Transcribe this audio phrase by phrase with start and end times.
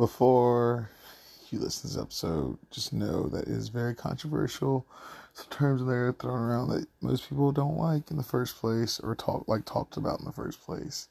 [0.00, 0.88] before
[1.50, 4.86] you listen to this episode, just know that it is very controversial.
[5.34, 8.98] Some terms in there thrown around that most people don't like in the first place
[8.98, 11.08] or talk like talked about in the first place.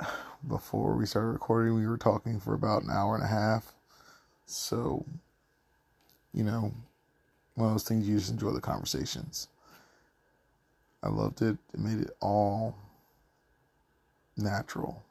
[0.48, 3.74] Before we started recording, we were talking for about an hour and a half.
[4.46, 5.04] So,
[6.32, 6.72] you know,
[7.56, 9.48] one of those things you just enjoy the conversations.
[11.02, 11.58] I loved it.
[11.74, 12.74] It made it all
[14.34, 15.02] natural,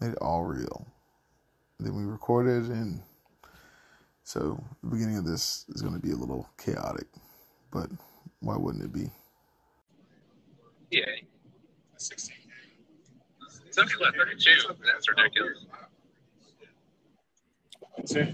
[0.00, 0.86] made it all real.
[1.78, 3.02] And then we recorded, and
[4.24, 7.06] so the beginning of this is going to be a little chaotic,
[7.70, 7.90] but
[8.40, 9.10] why wouldn't it be?
[10.90, 11.04] Yeah.
[11.96, 12.36] 16.
[13.70, 14.74] Some people have 32.
[14.84, 15.66] That's ridiculous.
[18.06, 18.26] Yeah,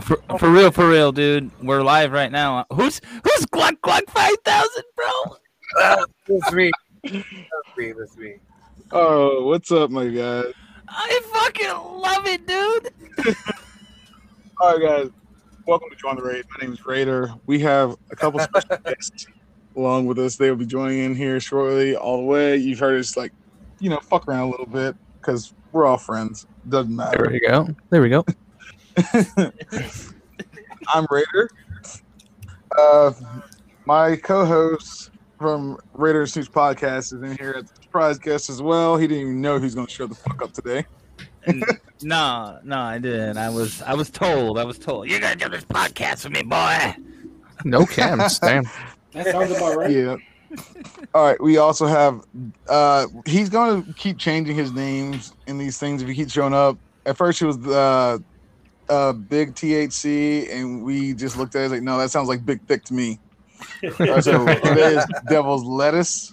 [0.00, 1.50] for, for real, for real, dude.
[1.62, 2.66] We're live right now.
[2.72, 5.36] Who's who's Gluck Gluck five thousand, bro?
[5.80, 6.70] Uh, that's me.
[7.02, 7.24] That's
[7.76, 7.92] me.
[7.92, 8.36] That's me.
[8.92, 10.52] Oh, what's up, my guys?
[10.88, 12.90] I fucking love it, dude.
[14.60, 15.10] All right, guys.
[15.66, 16.44] Welcome to Join the Raid.
[16.50, 17.34] My name is Raider.
[17.46, 19.26] We have a couple special guests
[19.76, 20.36] along with us.
[20.36, 22.56] They will be joining in here shortly, all the way.
[22.56, 23.32] You've heard us, like,
[23.78, 26.46] you know, fuck around a little bit because we're all friends.
[26.68, 27.22] Doesn't matter.
[27.22, 27.74] There we go.
[27.90, 28.24] There we go.
[30.94, 31.50] I'm Raider.
[32.76, 33.12] Uh,
[33.84, 38.96] my co-host from Raider Snooch Podcast is in here as a surprise guest as well.
[38.96, 40.84] He didn't even know he was going to show the fuck up today.
[42.02, 43.36] no, no, I didn't.
[43.36, 44.58] I was I was told.
[44.58, 46.94] I was told you're gonna do this podcast with me, boy.
[47.64, 48.64] No cams, damn.
[49.12, 49.90] That sounds about right.
[49.90, 50.16] Yeah.
[51.14, 51.38] All right.
[51.38, 52.24] We also have.
[52.66, 56.54] Uh, he's going to keep changing his names in these things if he keeps showing
[56.54, 56.78] up.
[57.04, 58.16] At first, he was uh,
[58.88, 62.60] uh, Big THC, and we just looked at it like, no, that sounds like Big
[62.66, 63.18] Thick to me.
[63.80, 63.90] So
[64.46, 66.32] today is Devil's Lettuce.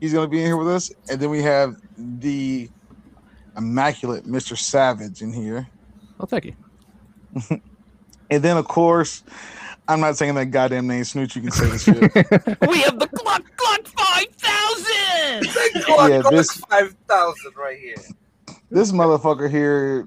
[0.00, 2.68] He's going to be in here with us, and then we have the
[3.56, 4.56] immaculate Mr.
[4.56, 5.66] Savage in here,
[6.18, 6.54] Well, thank you.
[8.30, 9.24] and then of course,
[9.88, 11.34] I'm not saying that goddamn name, Snooch.
[11.34, 11.96] You can say this shit.
[12.68, 15.84] we have the Gluck Gluck five thousand.
[15.84, 17.96] Gluck, Yeah, Gluck this- 5,000 right here.
[18.70, 20.06] this motherfucker here,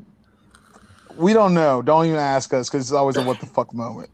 [1.16, 1.82] we don't know.
[1.82, 4.10] Don't even ask us because it's always a what the fuck moment.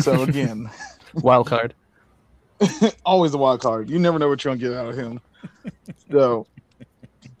[0.00, 0.70] So again,
[1.14, 1.74] Wild card.
[3.04, 3.90] always a wild card.
[3.90, 5.20] You never know what you're gonna get out of him.
[6.10, 6.46] So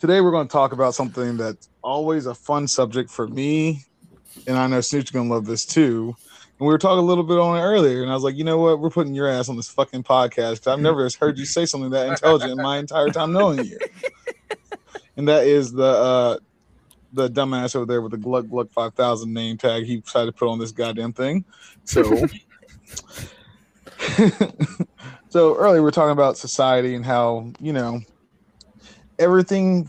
[0.00, 3.82] today we're gonna talk about something that's always a fun subject for me,
[4.46, 6.14] and I know Snooch's gonna love this too.
[6.58, 8.44] And we were talking a little bit on it earlier, and I was like, you
[8.44, 8.80] know what?
[8.80, 11.90] We're putting your ass on this fucking podcast because I've never heard you say something
[11.90, 13.78] that intelligent in my entire time knowing you.
[15.16, 16.38] And that is the uh
[17.12, 20.48] the dumbass over there with the Gluck five thousand name tag he decided to put
[20.48, 21.44] on this goddamn thing.
[21.84, 22.02] So
[25.28, 28.00] so earlier we are talking about society and how, you know,
[29.18, 29.88] everything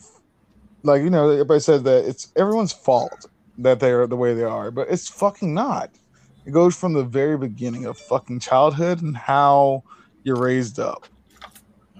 [0.83, 3.25] like you know, everybody says that it's everyone's fault
[3.57, 5.89] that they're the way they are, but it's fucking not.
[6.45, 9.83] It goes from the very beginning of fucking childhood and how
[10.23, 11.05] you're raised up.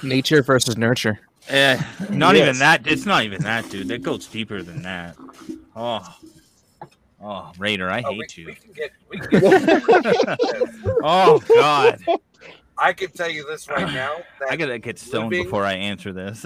[0.04, 1.20] Nature versus nurture.
[1.50, 2.44] Yeah, not Yes.
[2.44, 2.86] even that.
[2.88, 3.88] It's not even that, dude.
[3.88, 5.16] That goes deeper than that.
[5.76, 6.04] Oh,
[7.24, 8.56] oh, Raider, I Oh, hate we you.
[8.56, 8.92] can get.
[9.10, 10.40] We can get
[11.04, 12.00] Oh God,
[12.78, 14.18] I can tell you this right now.
[14.40, 16.46] That I gotta get stoned living- before I answer this.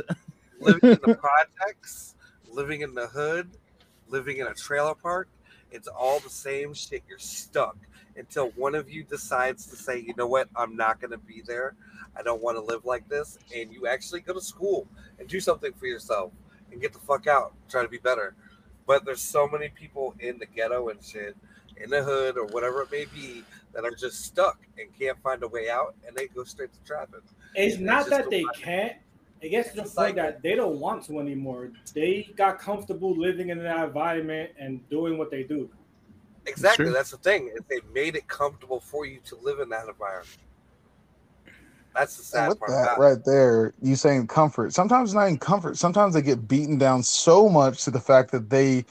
[0.60, 2.16] living in the projects,
[2.52, 3.50] living in the hood,
[4.10, 5.28] living in a trailer park,
[5.72, 7.04] it's all the same shit.
[7.08, 7.78] You're stuck
[8.16, 11.42] until one of you decides to say, you know what, I'm not going to be
[11.46, 11.76] there.
[12.16, 13.38] I don't want to live like this.
[13.56, 14.88] And you actually go to school
[15.20, 16.32] and do something for yourself
[16.72, 18.36] and get the fuck out, try to be better.
[18.86, 21.36] But there's so many people in the ghetto and shit,
[21.78, 23.44] in the hood or whatever it may be,
[23.74, 26.84] that are just stuck and can't find a way out and they go straight to
[26.84, 27.22] traffic.
[27.56, 28.94] It's It's not that they can't.
[29.42, 31.72] It gets to the It's point like- that they don't want to anymore.
[31.94, 35.70] They got comfortable living in that environment and doing what they do.
[36.46, 36.86] Exactly.
[36.86, 36.94] true.
[36.94, 37.52] That's the thing.
[37.56, 40.38] If they made it comfortable for you to live in that environment.
[41.96, 43.02] That's the And sad with part that about it.
[43.02, 44.74] right there, you saying comfort.
[44.74, 45.78] Sometimes not in comfort.
[45.78, 48.86] Sometimes they get beaten down so much to the fact that they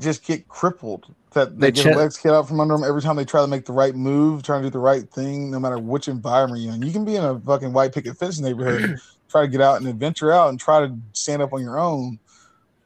[0.00, 1.14] just get crippled.
[1.32, 3.40] That they, They get ch- legs kicked out from under them every time they try
[3.40, 6.62] to make the right move, trying to do the right thing, no matter which environment
[6.62, 6.82] you're in.
[6.82, 8.98] You can be in a fucking white picket fence neighborhood,
[9.28, 12.18] try to get out and adventure out and try to stand up on your own.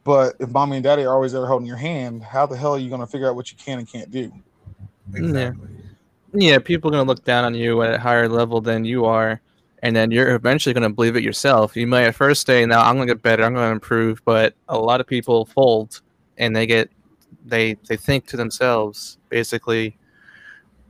[0.04, 2.78] But if mommy and daddy are always there holding your hand, how the hell are
[2.78, 4.32] you going to figure out what you can and can't do?
[5.14, 5.68] Exactly.
[6.34, 9.40] Yeah, people are gonna look down on you at a higher level than you are,
[9.82, 11.74] and then you're eventually gonna believe it yourself.
[11.74, 13.44] You might at first say, "Now I'm gonna get better.
[13.44, 16.02] I'm gonna improve," but a lot of people fold
[16.38, 16.90] and they get
[17.48, 19.96] they they think to themselves basically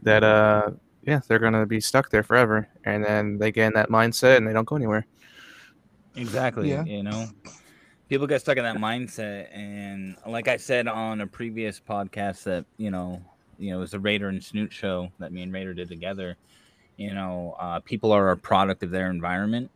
[0.03, 0.71] that uh
[1.03, 4.47] yeah they're gonna be stuck there forever, and then they get in that mindset and
[4.47, 5.07] they don't go anywhere.
[6.17, 6.71] Exactly.
[6.71, 6.85] Yeah.
[6.85, 7.27] You know,
[8.09, 12.65] people get stuck in that mindset, and like I said on a previous podcast, that
[12.77, 13.23] you know,
[13.59, 16.37] you know, it was the Raider and Snooch show that me and Raider did together.
[16.97, 19.71] You know, uh, people are a product of their environment.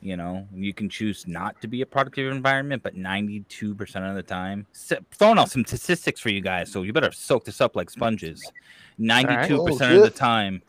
[0.00, 4.08] You know, you can choose not to be a product of your environment, but 92%
[4.08, 7.44] of the time, s- throwing out some statistics for you guys, so you better soak
[7.44, 8.52] this up like sponges.
[9.00, 10.62] 92% Oh, of the time,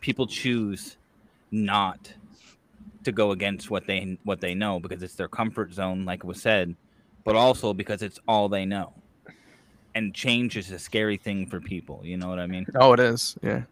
[0.00, 0.98] people choose
[1.50, 2.12] not
[3.04, 6.42] to go against what they what they know because it's their comfort zone, like was
[6.42, 6.76] said,
[7.24, 8.92] but also because it's all they know.
[9.94, 12.02] And change is a scary thing for people.
[12.04, 12.66] You know what I mean?
[12.76, 13.36] Oh, it is.
[13.42, 13.62] Yeah.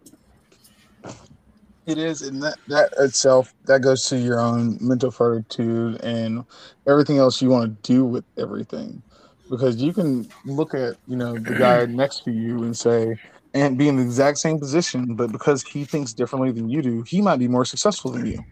[1.88, 6.44] It is, and that that itself that goes to your own mental fortitude and
[6.86, 9.02] everything else you want to do with everything,
[9.48, 13.18] because you can look at you know the guy next to you and say
[13.54, 17.02] and be in the exact same position, but because he thinks differently than you do,
[17.04, 18.44] he might be more successful than you.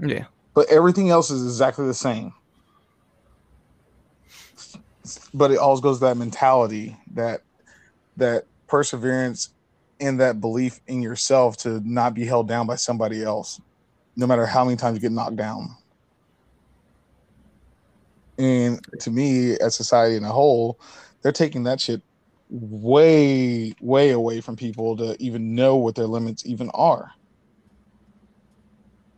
[0.00, 0.24] Yeah.
[0.52, 2.32] But everything else is exactly the same.
[5.32, 7.42] But it always goes to that mentality, that
[8.16, 9.53] that perseverance
[10.04, 13.60] and that belief in yourself to not be held down by somebody else,
[14.16, 15.74] no matter how many times you get knocked down.
[18.36, 20.78] And to me, as society in a whole,
[21.22, 22.02] they're taking that shit
[22.50, 27.10] way, way away from people to even know what their limits even are.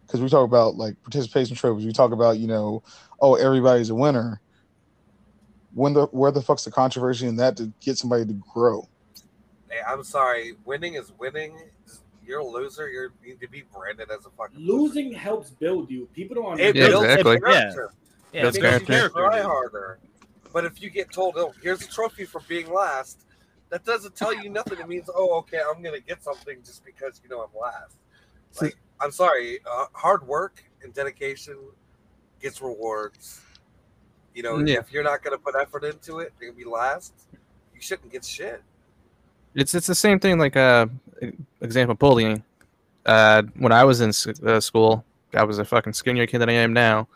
[0.06, 2.84] Because we talk about like participation trophies, we talk about, you know,
[3.20, 4.40] oh, everybody's a winner.
[5.74, 8.88] When the where the fuck's the controversy in that to get somebody to grow?
[9.76, 10.54] Hey, I'm sorry.
[10.64, 11.58] Winning is winning.
[12.24, 12.88] You're a loser.
[12.88, 16.08] You need to be branded as a fucking Losing helps build you.
[16.14, 16.76] People don't It understand.
[16.76, 17.40] Yeah, builds exactly.
[17.40, 17.92] character.
[18.32, 19.18] Yeah, That's It because makes you character.
[19.20, 19.98] try harder.
[20.52, 23.26] But if you get told, "Oh, here's a trophy for being last,"
[23.68, 24.78] that doesn't tell you nothing.
[24.78, 27.96] It means, "Oh, okay, I'm gonna get something just because you know I'm last."
[28.62, 29.60] Like, I'm sorry.
[29.66, 31.58] Uh, hard work and dedication
[32.40, 33.42] gets rewards.
[34.34, 34.78] You know, Yeah.
[34.78, 37.12] if you're not gonna put effort into it, you're gonna be last.
[37.74, 38.62] You shouldn't get shit.
[39.56, 40.86] It's it's the same thing like uh
[41.62, 42.44] example bullying.
[43.06, 44.10] Uh, when I was in
[44.46, 45.04] uh, school,
[45.34, 47.08] I was a fucking skinnier kid than I am now,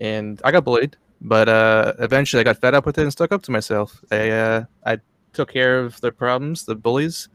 [0.00, 0.96] and I got bullied.
[1.22, 4.02] But uh, eventually, I got fed up with it and stuck up to myself.
[4.12, 4.98] I uh, I
[5.32, 7.28] took care of the problems, the bullies,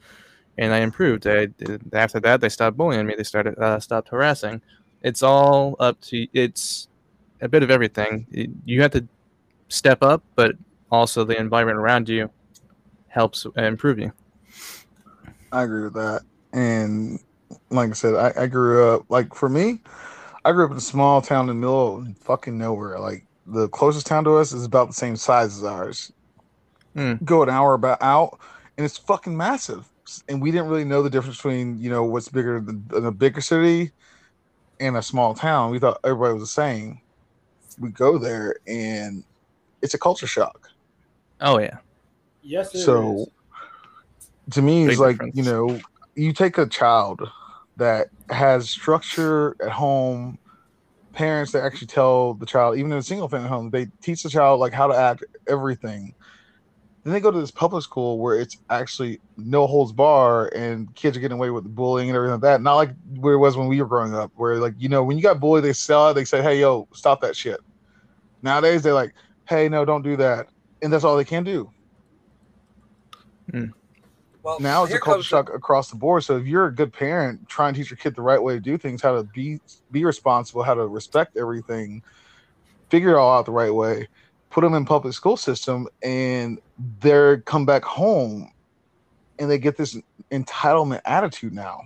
[0.58, 1.28] and I improved.
[1.28, 1.50] I,
[1.94, 3.16] after that, they stopped bullying me.
[3.18, 4.62] They started uh, stopped harassing.
[5.04, 6.88] It's all up to it's
[7.42, 8.28] a bit of everything.
[8.66, 9.08] You- have to
[9.70, 10.54] step up, but
[10.92, 12.30] also the environment around you
[13.10, 14.14] helps improve you.
[15.56, 16.24] I agree with that.
[16.52, 17.18] And
[17.70, 19.80] like I said, I, I grew up like for me,
[20.44, 23.00] I grew up in a small town in the middle of fucking nowhere.
[23.00, 26.12] Like the closest town to us is about the same size as ours.
[26.94, 27.14] Hmm.
[27.24, 28.38] Go an hour about out,
[28.78, 29.90] and it's fucking massive.
[30.28, 33.40] And we didn't really know the difference between you know what's bigger than a bigger
[33.40, 33.92] city
[34.82, 35.72] and a small town.
[35.72, 37.00] We thought everybody was the same.
[37.80, 39.24] We go there, and
[39.82, 40.70] it's a culture shock.
[41.40, 41.78] Oh yeah.
[42.42, 43.28] Yes, it So is.
[44.52, 45.36] To me, it's like difference.
[45.36, 45.80] you know,
[46.16, 47.22] you take a child
[47.78, 50.38] that has structure at home,
[51.14, 54.30] parents that actually tell the child, even in a single family home, they teach the
[54.30, 56.14] child like how to act, everything.
[57.04, 61.16] Then they go to this public school where it's actually no holds bar and kids
[61.16, 62.62] are getting away with the bullying and everything like that.
[62.62, 65.18] Not like where it was when we were growing up, where like you know when
[65.18, 67.60] you got bullied, they sell it, they say, "Hey, yo, stop that shit."
[68.42, 69.14] Nowadays, they're like,
[69.48, 70.48] "Hey, no, don't do that,"
[70.82, 71.70] and that's all they can do
[73.52, 73.66] hmm.
[74.46, 76.24] Well, now it's a culture the- shock across the board.
[76.24, 78.60] So if you're a good parent, try and teach your kid the right way to
[78.60, 79.60] do things, how to be
[79.92, 82.04] be responsible, how to respect everything,
[82.92, 84.08] figure it all out the right way,
[84.52, 86.60] put them in public school system, and
[87.00, 88.52] they're come back home,
[89.40, 89.98] and they get this
[90.32, 91.82] entitlement attitude now.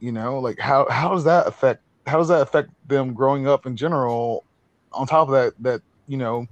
[0.00, 3.66] You know, like how how does that affect how does that affect them growing up
[3.66, 4.46] in general?
[4.92, 6.46] On top of that, that you know,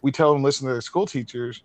[0.00, 1.62] we tell them listen to their school teachers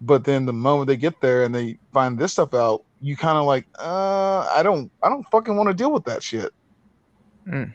[0.00, 3.36] but then the moment they get there and they find this stuff out you kind
[3.38, 6.52] of like uh i don't i don't fucking want to deal with that shit
[7.48, 7.72] Mm.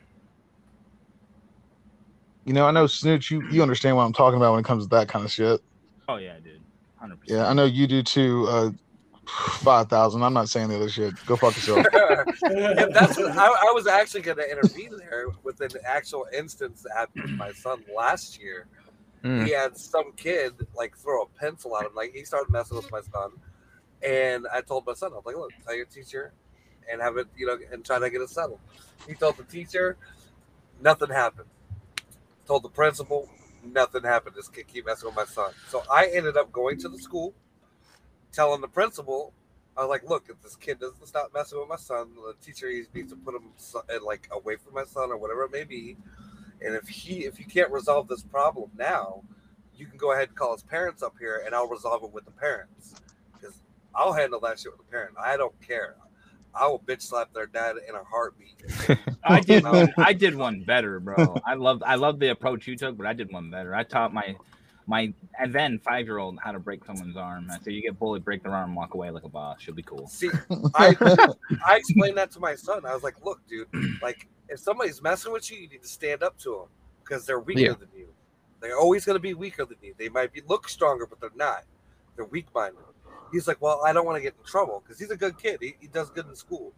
[2.46, 4.84] you know i know snooch you you understand what i'm talking about when it comes
[4.84, 5.60] to that kind of shit
[6.08, 6.62] Oh yeah, dude.
[7.02, 7.18] 100%.
[7.26, 8.70] yeah i know you do too uh
[9.62, 11.86] 5000 i'm not saying the other shit go fuck yourself
[12.50, 16.82] Yeah, that's what, I, I was actually going to intervene there with an actual instance
[16.84, 18.68] that happened with my son last year.
[19.24, 19.46] Mm.
[19.46, 22.92] He had some kid like throw a pencil at him, like he started messing with
[22.92, 23.32] my son,
[24.02, 26.34] and I told my son, I was like, "Look, tell your teacher,
[26.92, 28.60] and have it, you know, and try to get it settled."
[29.08, 29.98] He told the teacher,
[30.82, 31.50] nothing happened.
[32.46, 33.30] Told the principal,
[33.64, 34.36] Nothing happened.
[34.36, 35.52] This kid keep messing with my son.
[35.70, 37.34] So I ended up going to the school,
[38.32, 39.34] telling the principal,
[39.78, 42.70] I was like, look, if this kid doesn't stop messing with my son, the teacher
[42.94, 43.44] needs to put him
[44.06, 45.98] like away from my son or whatever it may be.
[46.64, 49.24] And if he if you can't resolve this problem now,
[49.76, 52.26] you can go ahead and call his parents up here and I'll resolve it with
[52.26, 52.96] the parents.
[53.34, 53.62] Because
[53.96, 55.16] I'll handle that shit with the parent.
[55.20, 55.96] I don't care.
[56.56, 58.64] I will bitch slap their dad in a heartbeat.
[59.24, 61.36] I did one, I did one better, bro.
[61.46, 63.74] I love I love the approach you took, but I did one better.
[63.74, 64.36] I taught my
[64.86, 67.48] my and then five year old how to break someone's arm.
[67.50, 69.62] I said you get bullied, break their arm, walk away like a boss.
[69.62, 70.08] She'll be cool.
[70.08, 70.30] See,
[70.76, 70.96] I
[71.66, 72.86] I explained that to my son.
[72.86, 73.68] I was like, look, dude,
[74.02, 76.68] like if somebody's messing with you, you need to stand up to them
[77.04, 77.74] because they're weaker Yeah.
[77.74, 78.08] than you.
[78.62, 79.94] They're always going to be weaker than you.
[79.98, 81.64] They might be look stronger, but they're not.
[82.16, 82.80] They're weak minded.
[83.32, 85.58] He's like, well, I don't want to get in trouble because he's a good kid.
[85.60, 86.72] He, he does good in school.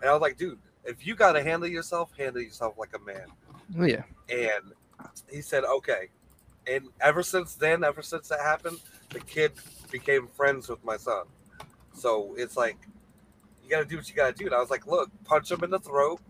[0.00, 2.98] And I was like, dude, if you got to handle yourself, handle yourself like a
[3.04, 3.26] man.
[3.78, 4.02] Oh, yeah.
[4.30, 4.72] And
[5.30, 6.08] he said, okay.
[6.66, 9.52] And ever since then, ever since that happened, the kid
[9.90, 11.24] became friends with my son.
[11.92, 12.78] So it's like,
[13.62, 14.46] you got to do what you got to do.
[14.46, 16.20] And I was like, look, punch him in the throat.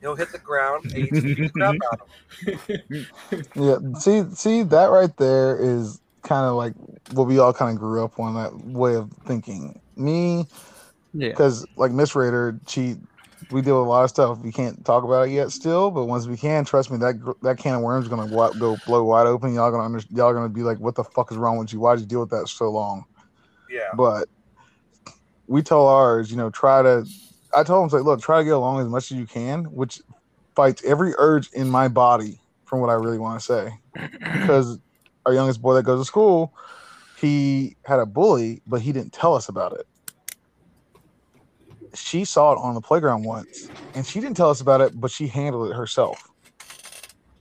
[0.00, 3.06] He'll hit the ground and you beat the crap out of him.
[3.54, 6.74] Yeah, see, see that right there is kind of like
[7.12, 9.80] what we all kind of grew up on that way of thinking.
[9.96, 10.46] Me,
[11.12, 11.30] Yeah.
[11.30, 12.96] because like Miss Raider, she,
[13.50, 14.38] we deal with a lot of stuff.
[14.38, 17.58] We can't talk about it yet, still, but once we can, trust me, that that
[17.58, 19.54] can of worms is gonna wa- go blow wide open.
[19.54, 21.80] Y'all gonna under, y'all gonna be like, what the fuck is wrong with you?
[21.80, 23.04] Why did you deal with that so long?
[23.70, 23.90] Yeah.
[23.94, 24.28] But
[25.46, 27.06] we tell ours, you know, try to.
[27.54, 30.00] I told him, say, look, try to get along as much as you can, which
[30.54, 33.70] fights every urge in my body from what I really want to say.
[34.20, 34.78] Because
[35.24, 36.52] our youngest boy that goes to school,
[37.18, 39.86] he had a bully, but he didn't tell us about it.
[41.94, 45.10] She saw it on the playground once, and she didn't tell us about it, but
[45.10, 46.28] she handled it herself,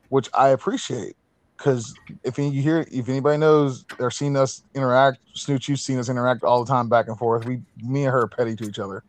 [0.10, 1.16] which I appreciate.
[1.58, 6.10] Because if you hear, if anybody knows or seen us interact, Snooch, you've seen us
[6.10, 7.46] interact all the time back and forth.
[7.46, 9.04] We, me and her, are petty to each other,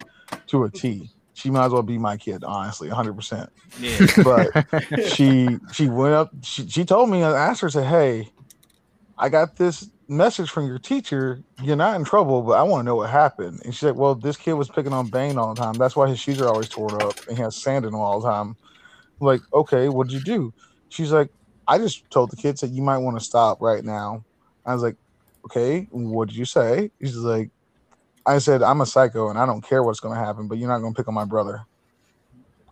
[0.48, 1.10] to a T.
[1.34, 3.50] She might as well be my kid, honestly, hundred percent.
[3.78, 4.06] Yeah.
[4.24, 6.30] But she she went up.
[6.42, 7.22] She, she told me.
[7.22, 8.30] I asked her, said, "Hey,
[9.18, 11.42] I got this message from your teacher.
[11.62, 14.14] You're not in trouble, but I want to know what happened." And she said, "Well,
[14.14, 15.74] this kid was picking on Bane all the time.
[15.74, 18.20] That's why his shoes are always torn up and he has sand in them all
[18.20, 18.56] the time."
[19.20, 20.54] I'm like, okay, what did you do?
[20.88, 21.30] She's like,
[21.68, 24.24] I just told the kid said you might want to stop right now.
[24.64, 24.96] I was like,
[25.46, 26.90] okay, what did you say?
[27.00, 27.50] She's like,
[28.26, 30.68] I said I'm a psycho and I don't care what's going to happen, but you're
[30.68, 31.64] not going to pick on my brother.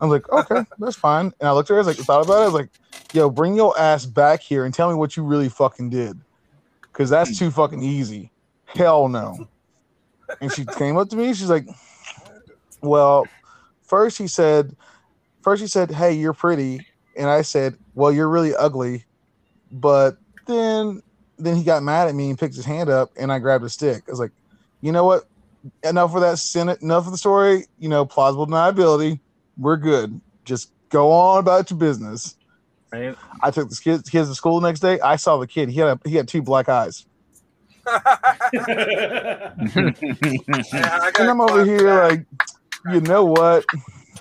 [0.00, 1.32] I'm like, okay, that's fine.
[1.40, 2.42] And I looked at her, I was like, thought about it.
[2.42, 2.70] I was like,
[3.12, 6.18] yo, bring your ass back here and tell me what you really fucking did.
[6.92, 8.30] Cause that's too fucking easy.
[8.66, 9.48] Hell no.
[10.40, 11.66] And she came up to me, she's like,
[12.82, 13.26] Well,
[13.82, 14.76] first he said,
[15.42, 16.86] first he said, Hey, you're pretty.
[17.16, 19.04] And I said, Well, you're really ugly.
[19.72, 21.02] But then
[21.36, 23.68] then he got mad at me and picked his hand up and I grabbed a
[23.68, 24.04] stick.
[24.06, 24.30] I was like,
[24.80, 25.24] you know what?
[25.82, 29.20] Enough for that Senate, enough of the story, you know, plausible deniability.
[29.56, 30.20] We're good.
[30.44, 32.36] Just go on about your business.
[32.92, 33.16] Right?
[33.42, 35.00] I took the kids, kids to school the next day.
[35.00, 35.68] I saw the kid.
[35.68, 37.06] He had a, he had two black eyes.
[37.86, 37.92] Yeah,
[40.72, 42.26] I And I'm over here clap like,
[42.92, 43.64] you know what?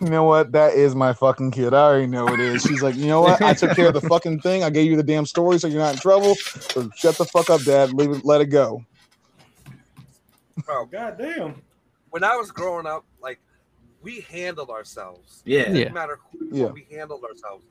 [0.01, 0.51] You know what?
[0.51, 1.73] That is my fucking kid.
[1.73, 2.63] I already know it is.
[2.63, 3.41] She's like, you know what?
[3.41, 4.63] I took care of the fucking thing.
[4.63, 6.35] I gave you the damn story, so you're not in trouble.
[6.35, 7.93] So shut the fuck up, Dad.
[7.93, 8.25] Leave it.
[8.25, 8.83] Let it go.
[10.55, 10.85] That, bro.
[10.85, 11.61] God damn.
[12.09, 13.39] When I was growing up, like
[14.01, 15.41] we handled ourselves.
[15.45, 15.61] Yeah.
[15.61, 15.73] It Yeah.
[15.73, 16.65] didn't matter who Yeah.
[16.67, 17.65] we handled ourselves.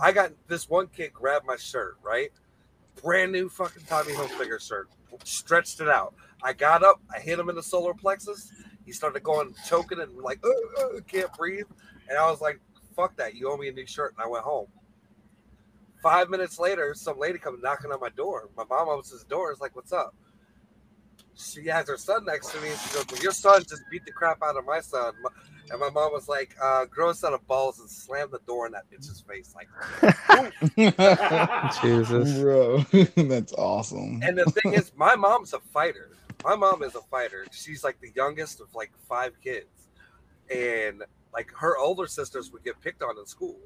[0.00, 2.32] I got this one kid grabbed my shirt, right?
[3.02, 4.88] Brand new fucking Tommy Hilfiger shirt.
[5.24, 6.14] Stretched it out.
[6.42, 8.50] I got up, I hit him in the solar plexus.
[8.84, 11.66] He started going choking and like, uh, uh, can't breathe.
[12.08, 12.60] And I was like,
[12.96, 13.34] fuck that.
[13.34, 14.14] You owe me a new shirt.
[14.16, 14.66] And I went home.
[16.02, 18.48] Five minutes later, some lady comes knocking on my door.
[18.56, 19.52] My mom opens the door.
[19.52, 20.14] Is like, what's up?
[21.36, 22.70] She has her son next to me.
[22.70, 25.14] And she goes, well, your son just beat the crap out of my son.
[25.70, 28.66] And my mom was like, uh, grow a set of balls and slam the door
[28.66, 29.54] in that bitch's face.
[29.54, 29.68] Like,
[31.82, 32.38] Jesus.
[32.40, 32.78] Bro,
[33.16, 34.20] that's awesome.
[34.22, 36.10] and the thing is, my mom's a fighter.
[36.44, 37.46] My mom is a fighter.
[37.52, 39.66] She's like the youngest of like five kids.
[40.54, 43.58] And like her older sisters would get picked on in school,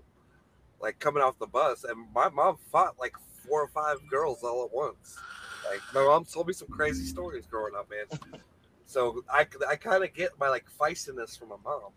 [0.81, 1.85] like coming off the bus.
[1.85, 3.15] And my mom fought like
[3.47, 5.17] four or five girls all at once.
[5.65, 8.41] Like my mom told me some crazy stories growing up, man.
[8.89, 11.93] So I, I kind of get my like feistiness from my mom.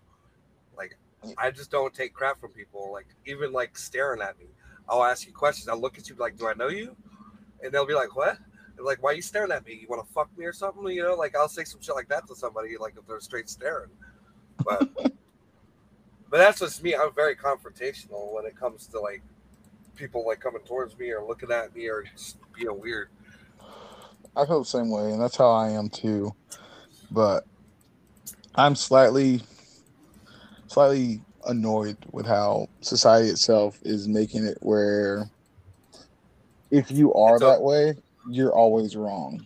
[0.76, 0.98] Like
[1.38, 2.92] I just don't take crap from people.
[2.92, 4.48] Like even like staring at me,
[4.90, 5.70] I'll ask you questions.
[5.70, 6.94] I'll look at you like, "Do I know you?"
[7.64, 8.38] And they'll be like, "What?"
[8.76, 9.80] And like, "Why are you staring at me?
[9.82, 12.10] You want to fuck me or something?" You know, like I'll say some shit like
[12.10, 13.92] that to somebody, like if they're straight staring.
[14.58, 15.14] But but
[16.30, 16.94] that's just me.
[16.94, 19.22] I'm very confrontational when it comes to like
[19.96, 23.08] people like coming towards me or looking at me or just being weird.
[24.36, 26.34] I feel the same way, and that's how I am too.
[27.12, 27.46] But
[28.56, 29.42] I'm slightly,
[30.68, 35.30] slightly annoyed with how society itself is making it where
[36.70, 37.96] if you are It's a- that way,
[38.30, 39.46] you're always wrong.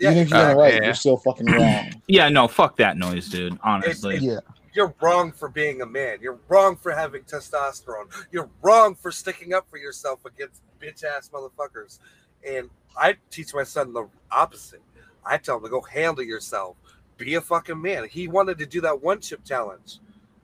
[0.00, 0.84] Yeah, Even if you're uh, right, yeah.
[0.84, 1.92] you're still fucking wrong.
[2.06, 3.58] Yeah, no, fuck that noise, dude.
[3.62, 4.16] Honestly.
[4.18, 4.38] yeah,
[4.72, 6.18] you're wrong for being a man.
[6.22, 8.06] You're wrong for having testosterone.
[8.30, 11.98] You're wrong for sticking up for yourself against bitch ass motherfuckers.
[12.46, 14.82] And I teach my son the opposite.
[15.24, 16.76] I tell him to go handle yourself.
[17.16, 18.08] Be a fucking man.
[18.08, 19.98] He wanted to do that one chip challenge.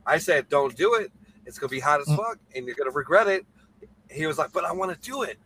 [0.07, 1.13] I said, don't do it.
[1.47, 2.17] It's gonna be hot as Mm.
[2.17, 3.47] fuck, and you're gonna regret it.
[4.11, 5.39] He was like, but I want to do it.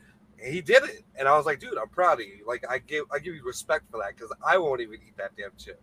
[0.42, 2.44] And he did it, and I was like, dude, I'm proud of you.
[2.46, 5.32] Like I give I give you respect for that because I won't even eat that
[5.36, 5.80] damn chip.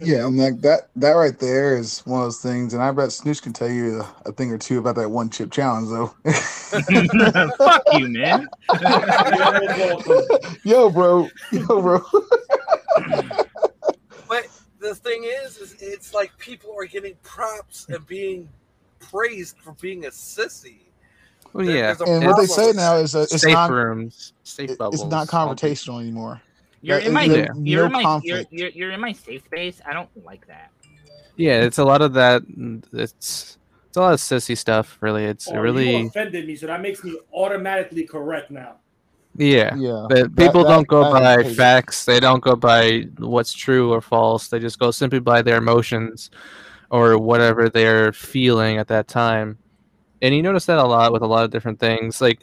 [0.00, 2.74] Yeah, and like that, that right there is one of those things.
[2.74, 5.30] And I bet Snooch can tell you a, a thing or two about that one
[5.30, 6.08] chip challenge, though.
[7.58, 8.48] fuck you, man.
[10.64, 12.00] Yo, bro, yo, bro.
[14.28, 14.46] But
[14.80, 18.48] the thing is, is it's like people are getting props and being
[18.98, 20.78] praised for being a sissy.
[21.52, 21.94] Well, There- yeah.
[21.94, 25.02] there's a And what they say now is that it's safe not, rooms, safe bubbles.
[25.02, 26.40] It's not confrontational anymore.
[26.82, 27.46] You're in my is Yeah.
[27.56, 29.80] you're no in my you're, you're, you're in my safe space.
[29.86, 30.70] I don't like that.
[31.36, 32.42] Yeah, it's a lot of that.
[32.92, 33.56] It's
[33.88, 34.98] it's a lot of sissy stuff.
[35.00, 38.76] Really, it's Oh, You really offended me, so that makes me automatically correct now.
[39.36, 39.74] yeah.
[39.76, 42.04] Yeah, But people that- don't go that by hate facts.
[42.04, 44.48] They don't go by what's true or false.
[44.48, 46.30] They just go simply by their emotions
[46.90, 49.58] or whatever they're feeling at that time.
[50.20, 52.20] And you notice that a lot with a lot of different things.
[52.20, 52.40] Like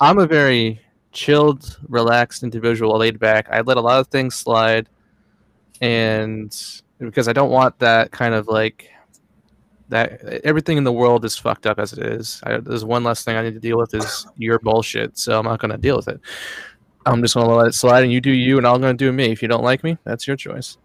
[0.00, 0.80] I'm a very
[1.12, 3.48] chilled, relaxed individual, laid back.
[3.50, 4.88] I let a lot of things slide,
[5.80, 6.54] and
[6.98, 8.88] because I don't want that kind of like
[9.88, 12.40] that everything in the world is fucked up as it is.
[12.44, 15.44] I, there's one less thing I need to deal with is your bullshit, so I'm
[15.44, 16.18] not going to deal with it.
[17.04, 19.04] I'm just going to let it slide, and you do you, and I'm going to
[19.04, 19.30] do me.
[19.30, 20.78] If you don't like me, that's your choice.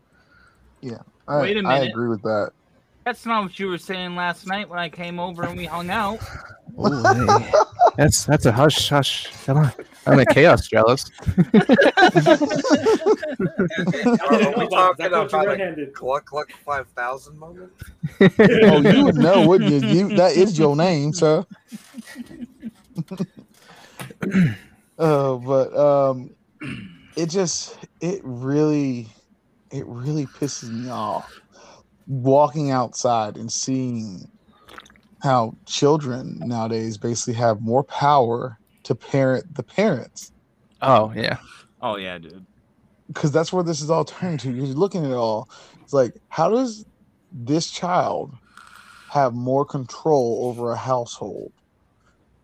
[0.81, 1.89] Yeah, I, Wait a I minute.
[1.91, 2.51] agree with that.
[3.07, 5.89] That's not what you were saying last night when I came over and we hung
[5.89, 6.19] out.
[7.95, 9.27] that's that's a hush, hush.
[9.45, 9.71] Come on,
[10.05, 11.09] I'm a chaos jealous.
[11.25, 12.27] Are we
[14.41, 14.69] know about it.
[14.69, 15.93] talking I thought you about a red-handed.
[15.93, 17.71] Gluck Gluck 5000 moment?
[18.19, 19.79] oh, you would know, wouldn't you?
[19.87, 21.45] you that is your name, sir.
[24.99, 26.31] Oh, but um,
[27.15, 29.07] it just it really,
[29.71, 31.31] it really pisses me off
[32.07, 34.25] walking outside and seeing
[35.21, 40.31] how children nowadays basically have more power to parent the parents
[40.81, 41.37] Oh yeah,
[41.81, 42.45] Oh yeah, dude.
[43.07, 44.51] because that's where this is all turning to.
[44.51, 45.49] You're looking at it all.
[45.83, 46.85] It's like, how does
[47.31, 48.33] this child
[49.11, 51.51] have more control over a household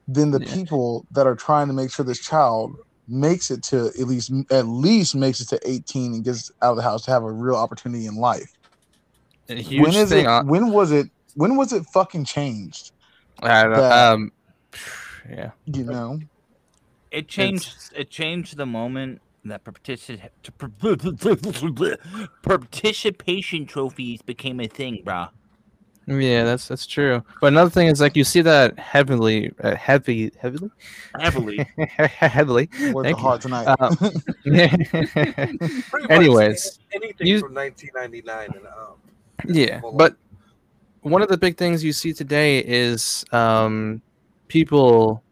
[0.08, 0.54] than the Yeah.
[0.54, 2.76] people that are trying to make sure this child
[3.08, 6.78] makes it to at least at least makes it to 18 and gets out of
[6.78, 8.52] the house to have a real opportunity in life.
[9.50, 10.26] A huge when is thing.
[10.26, 10.28] it?
[10.28, 11.10] on, When was it?
[11.36, 12.92] When was it fucking changed?
[13.42, 14.32] I don't, that- um,
[15.30, 15.52] yeah.
[15.66, 16.20] You know,
[17.12, 17.76] It changed.
[17.96, 20.20] It changed the moment that partici-
[22.42, 25.30] participation trophies became a thing, brah.
[26.06, 27.24] Yeah, that's that's true.
[27.40, 30.70] But another thing is like you see that heavily, uh, heavy, heavily,
[31.18, 31.66] Heavily.
[31.88, 32.70] heavily.
[32.92, 33.24] words Thank you.
[33.24, 33.74] hard tonight.
[34.44, 39.00] Pretty much Anyways, anything you- from 1999 and up.
[39.48, 40.16] Yeah, but
[41.02, 44.02] one of the big things you see today is um,
[44.48, 45.24] people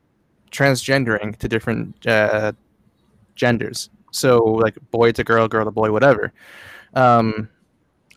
[0.52, 2.52] transgendering to different uh,
[3.36, 3.90] genders.
[4.12, 6.34] So like boy to girl, girl to boy, whatever.
[6.94, 7.50] Um,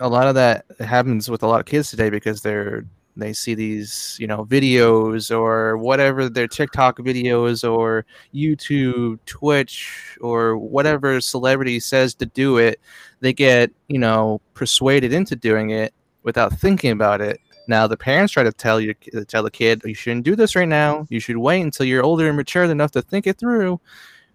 [0.01, 2.85] a lot of that happens with a lot of kids today because they're
[3.16, 10.57] they see these you know videos or whatever their TikTok videos or YouTube, Twitch or
[10.57, 12.81] whatever celebrity says to do it,
[13.20, 17.40] they get you know persuaded into doing it without thinking about it.
[17.66, 18.94] Now the parents try to tell you
[19.29, 21.07] tell the kid you shouldn't do this right now.
[21.09, 23.81] You should wait until you're older and mature enough to think it through.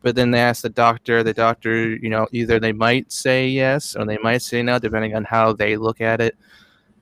[0.02, 1.24] But then they ask the doctor.
[1.24, 5.16] The doctor, you know, either they might say yes or they might say no, depending
[5.16, 6.38] on how they look at it.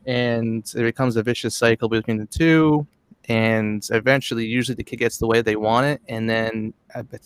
[0.07, 2.87] And it becomes a vicious cycle between the two.
[3.29, 6.01] And eventually, usually the kid gets the way they want it.
[6.07, 6.73] And then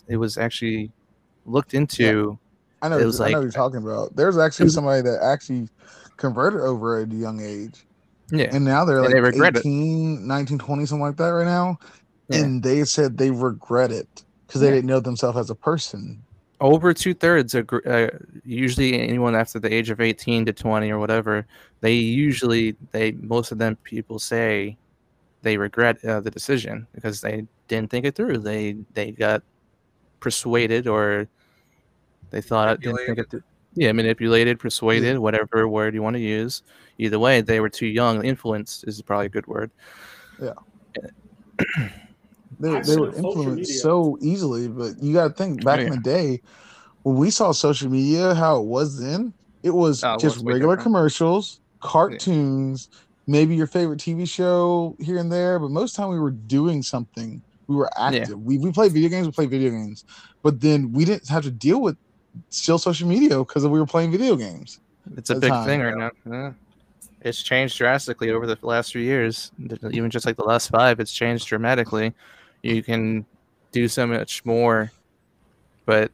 [0.08, 0.92] it was actually
[1.46, 2.38] looked into.
[2.82, 2.98] I know.
[2.98, 4.16] It was I know like- what you're talking about.
[4.16, 5.70] There's actually somebody that actually
[6.18, 7.86] converted over at a young age.
[8.34, 8.48] Yeah.
[8.56, 9.66] and now they're And like they regret it.
[9.66, 11.78] 19 20 something like that right now
[12.30, 12.38] Yeah.
[12.40, 14.76] and they said they regret it because they Yeah.
[14.76, 16.24] didn't know themselves as a person
[16.62, 18.08] over two thirds uh,
[18.46, 21.46] usually anyone after the age of 18 to 20 or whatever
[21.82, 24.78] they usually they most of them people say
[25.42, 28.38] they regret uh, the decision because they didn't think it through.
[28.40, 29.44] They they got
[30.20, 31.28] persuaded or
[32.30, 33.44] they thought didn't think it through.
[33.74, 36.62] Yeah, manipulated, persuaded, whatever word you want to use.
[36.98, 38.24] Either way, they were too young.
[38.24, 39.72] Influenced is probably a good word.
[42.62, 43.74] they, they were influenced media.
[43.80, 44.68] so easily.
[44.68, 46.42] But you got to think back Oh, in the day
[47.04, 49.34] when we saw social media, how it was then.
[49.64, 52.90] It was Oh, it just was regular commercials, cartoons,
[53.28, 55.60] maybe your favorite TV show here and there.
[55.60, 57.42] But most time we were doing something.
[57.68, 58.40] We were active.
[58.42, 59.28] We we played video games.
[59.28, 60.04] We played video games.
[60.42, 61.96] But then we didn't have to deal with
[62.50, 64.80] still social media because we were playing video games.
[65.16, 66.12] It's a big time, thing right now.
[66.30, 66.54] Yeah.
[67.22, 69.52] It's changed drastically over the last few years.
[69.92, 72.14] Even just like the last five, it's changed dramatically.
[72.64, 73.26] You can
[73.72, 74.92] do so much more,
[75.86, 76.12] but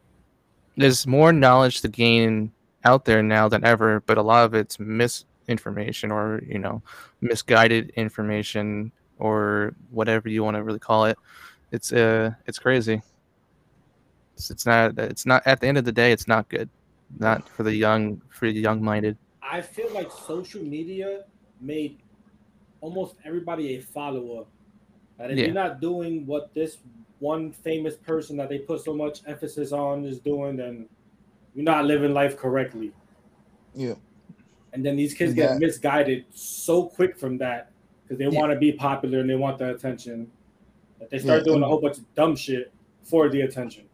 [0.76, 2.52] there's more knowledge to gain
[2.84, 4.02] out there now than ever.
[4.02, 6.82] But a lot of it's misinformation or you know
[7.22, 11.18] misguided information or whatever you want to really call it.
[11.72, 13.02] It's uh, it's crazy.
[14.36, 14.98] It's, it's not.
[15.00, 15.46] It's not.
[15.46, 16.70] At the end of the day, it's not good.
[17.20, 19.18] Not for the young, for the young-minded.
[19.42, 21.24] I feel like social media
[21.62, 22.00] made
[22.82, 24.46] almost everybody a follower.
[25.20, 25.46] And if Yeah.
[25.46, 26.78] you're not doing what this
[27.20, 30.88] one famous person that they put so much emphasis on is doing, then
[31.56, 32.92] you're not living life correctly.
[33.74, 33.96] Yeah.
[34.74, 37.72] And then these kids And get misguided so quick from that
[38.04, 38.40] because they Yeah.
[38.40, 40.30] want to be popular and they want the attention.
[41.00, 42.72] That they start Yeah, doing a whole bunch of dumb shit
[43.04, 43.86] for the attention.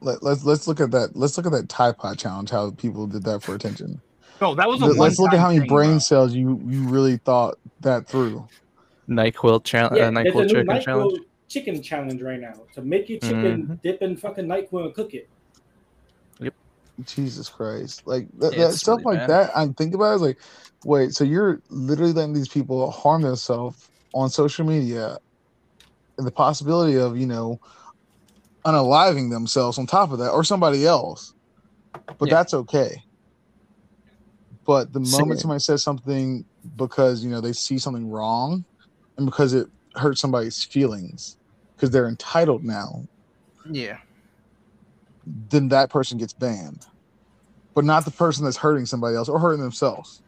[0.00, 1.16] Let, let's let's look at that.
[1.16, 2.50] Let's look at that Tide Pod challenge.
[2.50, 4.00] How people did that for attention.
[4.40, 7.16] No, that was a Let- Let's look at how many brain cells you you really
[7.18, 8.46] thought that through.
[9.08, 11.20] Nyquil challenge, Yeah, uh, there's a Nyquil new chicken NyQuil challenge.
[11.48, 13.82] chicken challenge right now to make your chicken Mhm.
[13.82, 15.28] dip in fucking NyQuil and cook it.
[17.04, 18.02] Jesus Christ!
[18.06, 19.28] Like that, that stuff really like bad.
[19.28, 19.50] that.
[19.54, 20.38] I'm thinking about it, like,
[20.84, 23.76] wait, so you're literally letting these people harm themselves
[24.14, 25.18] on social media,
[26.16, 27.58] and the possibility of you know
[28.66, 31.34] unaliving themselves on top of that, or somebody else.
[32.18, 32.34] But Yeah.
[32.36, 33.02] that's okay.
[34.64, 35.18] But the Same.
[35.18, 38.64] moment somebody says something because you know they see something wrong,
[39.16, 41.36] and because it hurts somebody's feelings,
[41.74, 43.04] because they're entitled now,
[43.70, 43.98] Yeah,
[45.26, 46.84] then that person gets banned,
[47.74, 50.22] but not the person that's hurting somebody else or hurting themselves.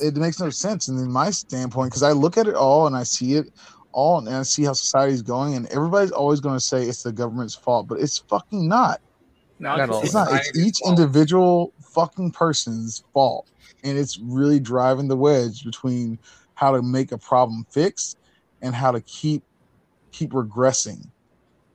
[0.00, 0.88] It makes no sense.
[0.88, 3.46] And in my standpoint, because I look at it all and I see it
[3.92, 7.12] all and I see how society's going, and everybody's always going to say it's the
[7.12, 9.00] government's fault, but it's fucking not.
[9.58, 10.02] No, Not all.
[10.02, 10.28] It's not.
[10.30, 13.48] It's each individual fucking person's fault,
[13.82, 16.18] and it's really driving the wedge between
[16.56, 18.18] how to make a problem fixed
[18.62, 19.44] and how to keep
[20.12, 21.10] keep regressing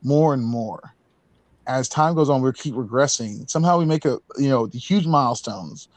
[0.03, 0.81] more and more.
[1.67, 3.49] As time goes on, we keep regressing.
[3.49, 5.87] Somehow we make a you know the huge milestones,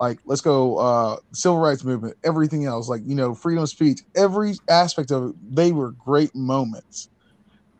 [0.00, 4.00] like let's go uh civil rights movement, everything else, like you know freedom of speech,
[4.16, 5.36] every aspect of it.
[5.54, 7.08] They were great moments.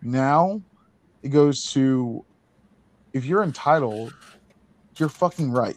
[0.03, 0.63] Now
[1.23, 2.25] it goes to
[3.15, 4.13] if you're entitled,
[4.99, 5.77] you're fucking right.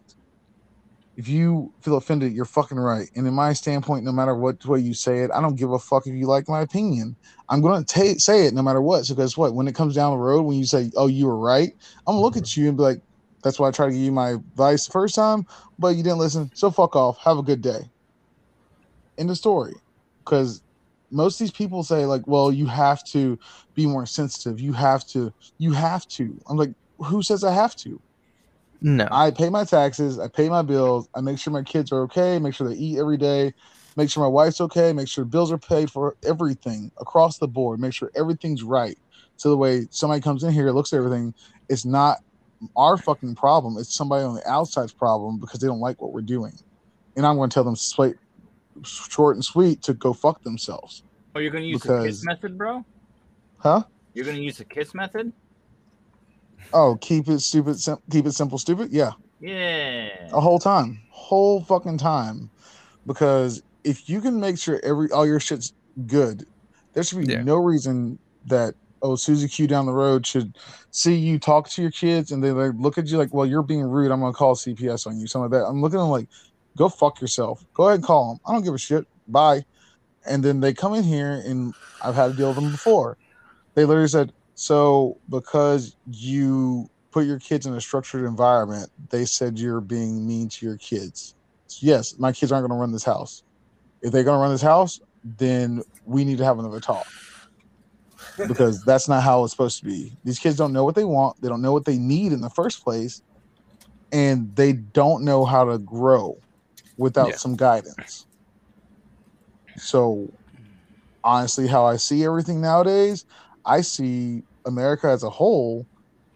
[1.15, 3.07] If you feel offended, you're fucking right.
[3.15, 5.77] And in my standpoint, no matter what way you say it, I don't give a
[5.77, 7.15] fuck if you like my opinion.
[7.49, 9.05] I'm going to say it no matter what.
[9.05, 9.53] So guess what?
[9.53, 11.71] When it comes down the road, when you say, "Oh, you were right,"
[12.07, 13.01] I'm gonna look at you and be like,
[13.43, 15.45] "That's why I tried to give you my advice the first time,
[15.77, 16.49] but you didn't listen.
[16.55, 17.19] So fuck off.
[17.19, 17.91] Have a good day."
[19.19, 19.75] End of story.
[20.23, 20.63] Because
[21.11, 23.37] most of these people say like, "Well, you have to
[23.75, 24.59] be more sensitive.
[24.59, 25.31] You have to.
[25.59, 28.01] You have to." I'm like, who says I have to?
[28.83, 32.01] No, I pay my taxes, I pay my bills, I make sure my kids are
[32.03, 33.53] okay, make sure they eat every day,
[33.97, 37.79] make sure my wife's okay, make sure bills are paid for everything across the board,
[37.79, 38.97] make sure everything's right.
[39.37, 41.33] So the way somebody comes in here, looks at everything,
[41.69, 42.19] it's not
[42.75, 46.21] our fucking problem, it's somebody on the outside's problem because they don't like what we're
[46.21, 46.53] doing.
[47.15, 48.15] And I'm going to tell them straight,
[48.83, 51.03] short and sweet to go fuck themselves.
[51.35, 52.85] Oh, you're gonna use the kiss method, bro?
[53.57, 53.83] Huh?
[54.13, 55.33] You're gonna use the kiss method?
[56.71, 58.91] Oh, keep it stupid, sim- keep it simple, stupid.
[58.91, 59.11] Yeah.
[59.39, 60.09] Yeah.
[60.31, 62.49] a whole time, whole fucking time,
[63.05, 65.73] because if you can make sure every all your shit's
[66.07, 66.45] good,
[66.93, 67.43] there should be Yeah.
[67.43, 70.57] no reason that oh Susie Q down the road should
[70.91, 73.61] see you talk to your kids and they like look at you like well you're
[73.63, 75.67] being rude I'm gonna call CPS on you something like that.
[75.67, 76.29] I'm looking at them like
[76.77, 77.65] go fuck yourself.
[77.73, 78.39] Go ahead and call them.
[78.45, 79.05] I don't give a shit.
[79.27, 79.65] Bye.
[80.25, 83.17] And then they come in here and I've had to deal with them before.
[83.75, 89.59] They literally said so because you put your kids in a structured environment, they said
[89.59, 91.35] you're being mean to your kids.
[91.81, 93.43] Yes, my kids aren't going to run this house.
[94.01, 97.07] If they're going to run this house, then we need to have another talk
[98.47, 100.17] because that's not how it's supposed to be.
[100.23, 102.49] These kids don't know what they want, they don't know what they need in the
[102.49, 103.21] first place,
[104.11, 106.37] and they don't know how to grow
[106.97, 107.37] without Yeah.
[107.37, 108.27] some guidance.
[109.77, 110.29] So,
[111.23, 113.25] honestly, how I see everything nowadays,
[113.65, 115.85] I see America as a whole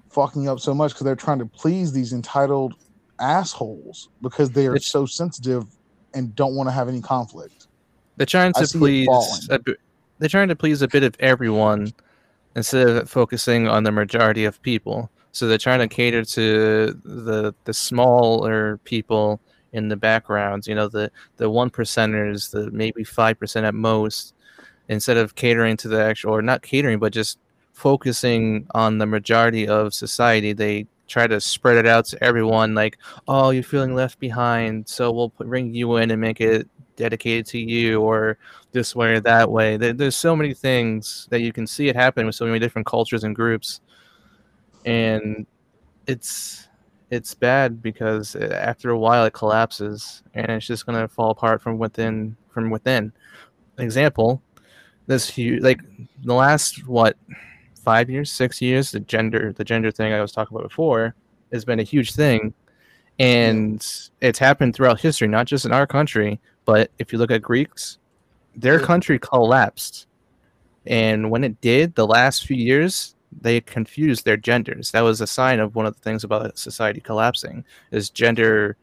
[0.09, 2.73] fucking up so much because they're trying to please these entitled
[3.19, 5.65] assholes because they are It's- so sensitive
[6.13, 7.67] and don't want to have any conflict.
[8.15, 9.07] They're trying to please.
[9.49, 9.77] A bit,
[10.17, 11.93] they're trying to please a bit of everyone
[12.55, 15.11] instead of focusing on the majority of people.
[15.31, 19.39] So they're trying to cater to the the smaller people
[19.73, 20.67] in the backgrounds.
[20.67, 24.33] You know, the the one percenters, the maybe five percent at most,
[24.89, 27.39] instead of catering to the actual, or not catering, but just
[27.73, 30.53] focusing on the majority of society.
[30.53, 32.73] They try to spread it out to everyone.
[32.73, 32.97] Like,
[33.27, 37.59] oh, you're feeling left behind, so we'll bring you in and make it dedicated to
[37.59, 38.37] you or
[38.71, 39.77] this way or that way.
[39.77, 42.85] There, there's so many things that you can see it happen with so many different
[42.85, 43.81] cultures and groups,
[44.85, 45.45] and
[46.07, 46.67] it's
[47.09, 51.61] it's bad because uh, after a while it collapses and it's just gonna fall apart
[51.61, 53.13] from within from within.
[53.77, 54.41] Example,
[55.07, 55.81] this huge like
[56.23, 57.17] the last what
[57.83, 61.15] five years, six years, the gender the gender thing I was talking about before
[61.51, 62.53] has been a huge thing,
[63.19, 63.85] and
[64.21, 67.97] it's happened throughout history, not just in our country, but if you look at Greeks,
[68.55, 70.07] their country collapsed.
[70.85, 74.91] And when it did, the last few years, they confused their genders.
[74.91, 78.77] That was a sign of one of the things about society collapsing is gender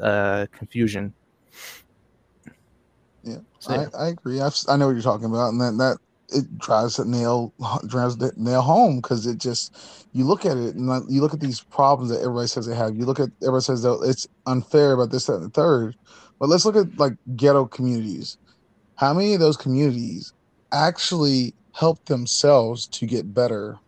[0.00, 1.12] uh, confusion.
[3.22, 3.88] Yeah, So, yeah.
[3.94, 4.40] I, I agree.
[4.40, 5.98] I've, I know what you're talking about, and that that
[6.32, 7.52] it drives it nail
[7.86, 9.74] drives the nail home because it just
[10.12, 12.96] you look at it and you look at these problems that everybody says they have.
[12.96, 15.96] You look at everybody says that it's unfair about this, that, and the third.
[16.38, 18.38] But let's look at like ghetto communities.
[18.96, 20.32] How many of those communities
[20.72, 23.78] actually help themselves to get better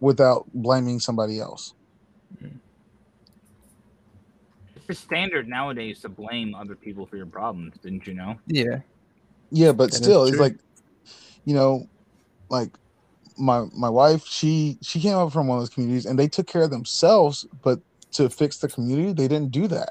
[0.00, 1.74] without blaming somebody else?
[4.90, 8.38] It's the standard nowadays to blame other people for your problems, didn't you know?
[8.46, 8.80] yeah.
[9.52, 10.56] Yeah, but That is still, it's like,
[11.44, 11.86] you know,
[12.48, 12.70] like
[13.38, 16.46] my my wife, she she came up from one of those communities, and they took
[16.46, 17.46] care of themselves.
[17.62, 17.80] But
[18.12, 19.90] to fix the community, they didn't do that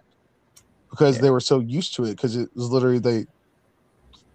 [0.91, 1.21] because Yeah.
[1.21, 2.11] they were so used to it.
[2.11, 3.25] Because it was literally they,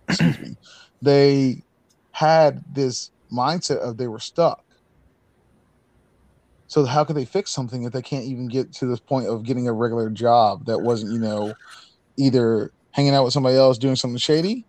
[0.08, 0.56] excuse me,
[1.02, 1.62] they
[2.12, 4.63] had this mindset of they were stuck.
[6.66, 9.44] So how could they fix something if they can't even get to this point of
[9.44, 11.56] getting a regular job that wasn't, you know,
[12.18, 14.66] either hanging out with somebody else doing something shady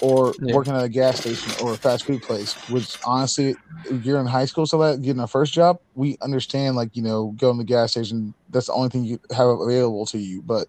[0.00, 0.54] or Yeah.
[0.54, 4.26] working at a gas station or a fast food place, which honestly, if you're in
[4.26, 7.58] high school, so that getting a first job, we understand like, you know, going to
[7.58, 10.42] the gas station, that's the only thing you have available to you.
[10.42, 10.68] But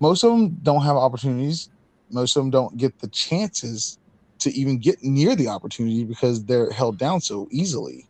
[0.00, 1.68] most of them don't have opportunities.
[2.10, 3.98] Most of them don't get the chances
[4.40, 8.08] to even get near the opportunity because they're held down so easily.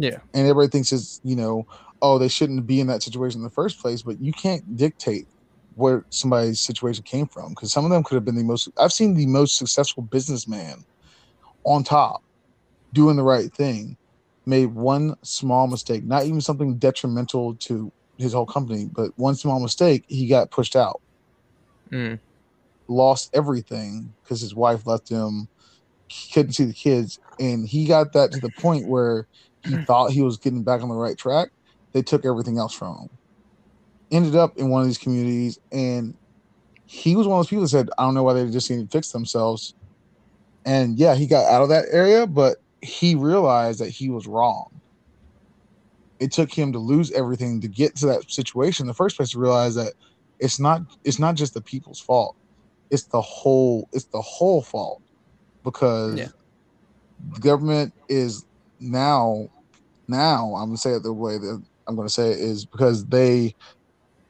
[0.00, 0.18] Yeah.
[0.32, 1.66] And everybody thinks it's, you know,
[2.00, 5.26] oh, they shouldn't be in that situation in the first place, but you can't dictate
[5.74, 8.92] where somebody's situation came from because some of them could have been the most I've
[8.92, 10.84] seen the most successful businessman
[11.64, 12.22] on top
[12.92, 13.96] doing the right thing
[14.46, 19.60] made one small mistake, not even something detrimental to his whole company, but one small
[19.60, 21.00] mistake, he got pushed out,
[21.92, 22.18] Mm.
[22.88, 25.48] lost everything because his wife left him,
[26.32, 29.28] couldn't see the kids, and he got that to the point where
[29.62, 31.50] he thought he was getting back on the right track.
[31.92, 33.10] They took everything else from him.
[34.10, 36.14] Ended up in one of these communities, and
[36.86, 38.90] he was one of those people that said, "I don't know why they just didn't
[38.90, 39.74] fix themselves."
[40.64, 44.68] And yeah, he got out of that area, but he realized that he was wrong.
[46.18, 49.30] It took him to lose everything to get to that situation in the first place
[49.30, 49.94] to realize that
[50.38, 52.36] it's not it's not just the people's fault.
[52.90, 55.02] It's the whole it's the whole fault
[55.64, 56.28] because Yeah.
[57.34, 58.44] the government is
[58.80, 59.46] now
[60.08, 63.54] now I'm gonna say it the way that I'm gonna say it is because they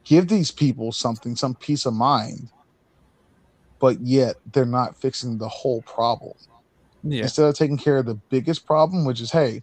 [0.05, 2.49] give these people something, some peace of mind,
[3.79, 6.33] but yet they're not fixing the whole problem
[7.03, 7.23] Yeah.
[7.23, 9.61] instead of taking care of the biggest problem, which is, hey,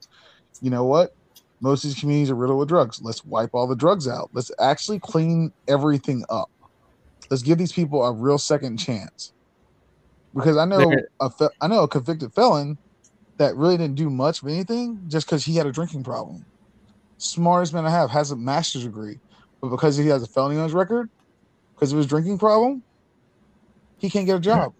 [0.60, 1.10] you know what?
[1.60, 3.00] Most of these communities are riddled with drugs.
[3.02, 4.30] Let's wipe all the drugs out.
[4.32, 6.48] Let's actually clean everything up.
[7.30, 9.32] Let's give these people a real second chance.
[10.34, 12.78] Because I know a fe- I know a convicted felon
[13.38, 16.44] that really didn't do much of anything just because he had a drinking problem.
[17.18, 19.18] Smartest man I have has a master's degree,
[19.60, 21.08] but because he has a felony on his record,
[21.74, 22.82] because of his drinking problem,
[23.98, 24.74] he can't get a job.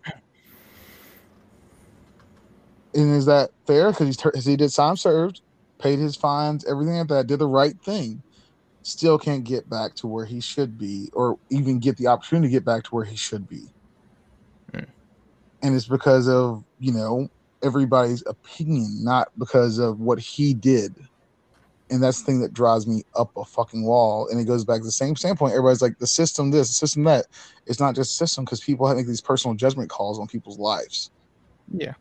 [2.95, 3.91] And is that fair?
[3.91, 5.41] Because he's 'cause he did time served,
[5.79, 8.23] paid his fines, everything like that, did the right thing.
[8.83, 12.53] Still can't get back to where he should be, or even get the opportunity to
[12.53, 13.69] get back to where he should be.
[14.75, 14.85] Hmm.
[15.63, 17.29] And it's because of you know
[17.63, 20.95] everybody's opinion, not because of what he did.
[21.91, 24.29] And that's the thing that drives me up a fucking wall.
[24.29, 25.53] And it goes back to the same standpoint.
[25.53, 27.27] Everybody's like, the system this, the system that.
[27.67, 31.11] It's not just system because people have make these personal judgment calls on people's lives.
[31.73, 31.95] Yeah.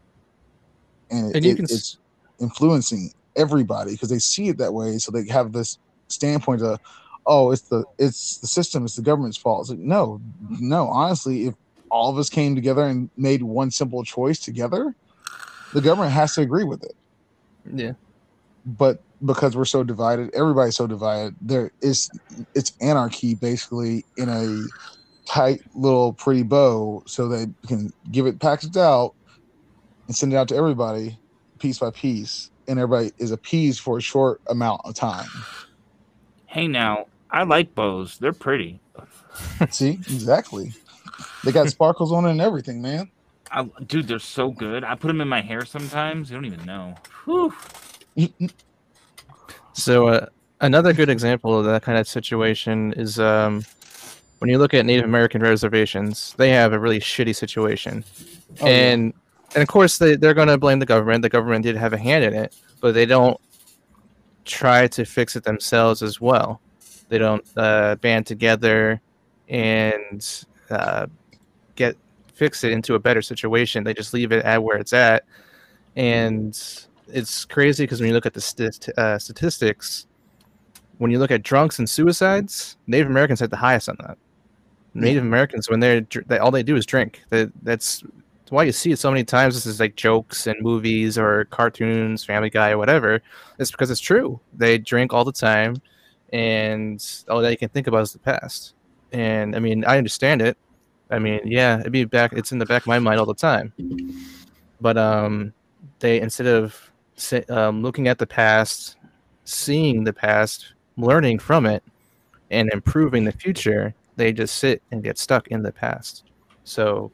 [1.10, 2.00] And, And it, can it's
[2.42, 4.98] influencing everybody because they see it that way.
[4.98, 5.78] So they have this
[6.10, 6.80] standpoint of,
[7.26, 9.62] oh, it's the it's the system, it's the government's fault.
[9.62, 10.22] It's like, no,
[10.60, 11.56] no, honestly, if
[11.90, 14.96] all of us came together and made one simple choice together,
[15.74, 16.96] the government has to agree with it
[17.74, 17.94] Yeah.
[18.66, 21.36] but because we're so divided, everybody's so divided.
[21.42, 22.08] There is
[22.54, 24.64] it's anarchy basically in a
[25.26, 29.16] tight little pretty bow, so they can give it packaged out
[30.06, 31.18] and send it out to everybody
[31.58, 35.28] piece by piece, and everybody is appeased for a short amount of time.
[36.46, 38.20] Hey, now I like bows.
[38.20, 38.80] They're pretty.
[39.72, 40.74] See, exactly.
[41.44, 43.10] They got sparkles on it and everything, man.
[43.52, 44.84] I, dude, they're so good.
[44.84, 46.30] I put them in my hair sometimes.
[46.30, 46.96] You don't even know.
[47.26, 47.54] Whew.
[49.74, 50.26] So uh,
[50.62, 53.64] another good example of that kind of situation is um,
[54.40, 58.04] when you look at Native American reservations, they have a really shitty situation,
[58.62, 58.72] Oh, yeah.
[58.72, 59.14] and
[59.56, 61.22] and of course they they're going to blame the government.
[61.22, 63.40] The government did have a hand in it, but they don't
[64.46, 66.60] try to fix it themselves as well.
[67.10, 69.00] They don't uh, band together
[69.48, 71.08] and uh,
[71.76, 71.96] get
[72.38, 73.84] fix it into a better situation.
[73.84, 75.26] They just leave it at where it's at,
[75.96, 76.58] and
[77.08, 80.08] it's crazy because when you look at the st- uh, statistics,
[80.98, 84.18] when you look at drunks and suicides, Native Americans had the highest on that.
[84.94, 87.22] Native Americans, when they're dr- they, all they do is drink.
[87.30, 88.04] That that's
[88.50, 89.54] why you see it so many times.
[89.54, 93.22] This is like jokes and movies or cartoons, Family Guy, or whatever.
[93.60, 94.40] It's because it's true.
[94.54, 95.82] They drink all the time,
[96.34, 98.74] and all they can think about is the past.
[99.12, 100.58] And I mean, I understand it.
[101.10, 102.34] I mean, yeah, it'd be back.
[102.34, 103.74] It's in the back of my mind all the time.
[104.82, 105.54] But um,
[106.00, 106.92] they instead of
[107.50, 108.98] um, looking at the past,
[109.46, 111.84] seeing the past, learning from it,
[112.52, 116.24] and improving the future, they just sit and get stuck in the past.
[116.64, 117.12] So,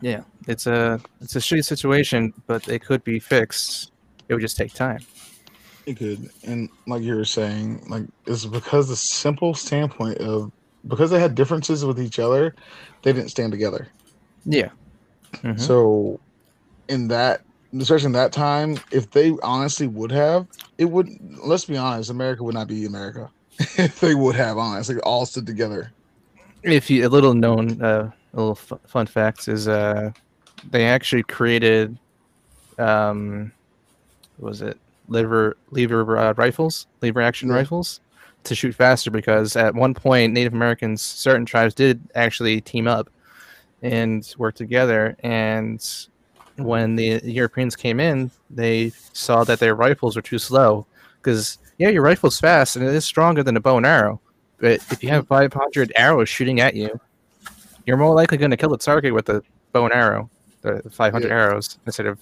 [0.00, 3.92] yeah, it's a it's a shitty situation, but it could be fixed.
[4.28, 5.00] It would just take time.
[5.86, 10.52] It could, and like you were saying, like it's because the simple standpoint of
[10.86, 12.54] because they had differences with each other,
[13.02, 13.88] they didn't stand together.
[14.44, 14.70] Yeah.
[15.42, 15.58] Mhm.
[15.60, 16.20] So,
[16.88, 17.42] in that,
[17.78, 20.46] especially in that time, if they honestly would have,
[20.78, 21.08] it would.
[21.44, 23.30] Let's be honest, America would not be America
[23.76, 25.92] if they would have honestly all stood together.
[26.62, 30.10] if you a little known uh, a little f- fun facts is uh
[30.70, 31.96] they actually created
[32.78, 33.50] um
[34.36, 37.56] what was it lever lever uh, rifles lever action Yeah.
[37.56, 38.00] rifles
[38.44, 43.10] to shoot faster because at one point native americans certain tribes did actually team up
[43.82, 46.06] and work together and
[46.56, 50.86] when the europeans came in they saw that their rifles were too slow
[51.22, 54.20] because yeah your rifle's fast and it is stronger than a bow and arrow
[54.58, 57.00] but if you have 500 arrows shooting at you,
[57.86, 60.28] you're more likely going to kill the target with a bow and arrow,
[60.60, 61.34] the 500 Yeah.
[61.34, 62.18] arrows instead of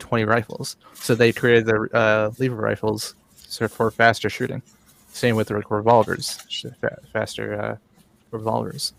[0.00, 0.76] 20 rifles.
[0.94, 3.14] So they created the uh, lever rifles
[3.70, 4.60] for faster shooting.
[5.18, 6.36] Same with the revolvers,
[6.80, 7.76] fa- faster uh,
[8.30, 8.92] revolvers.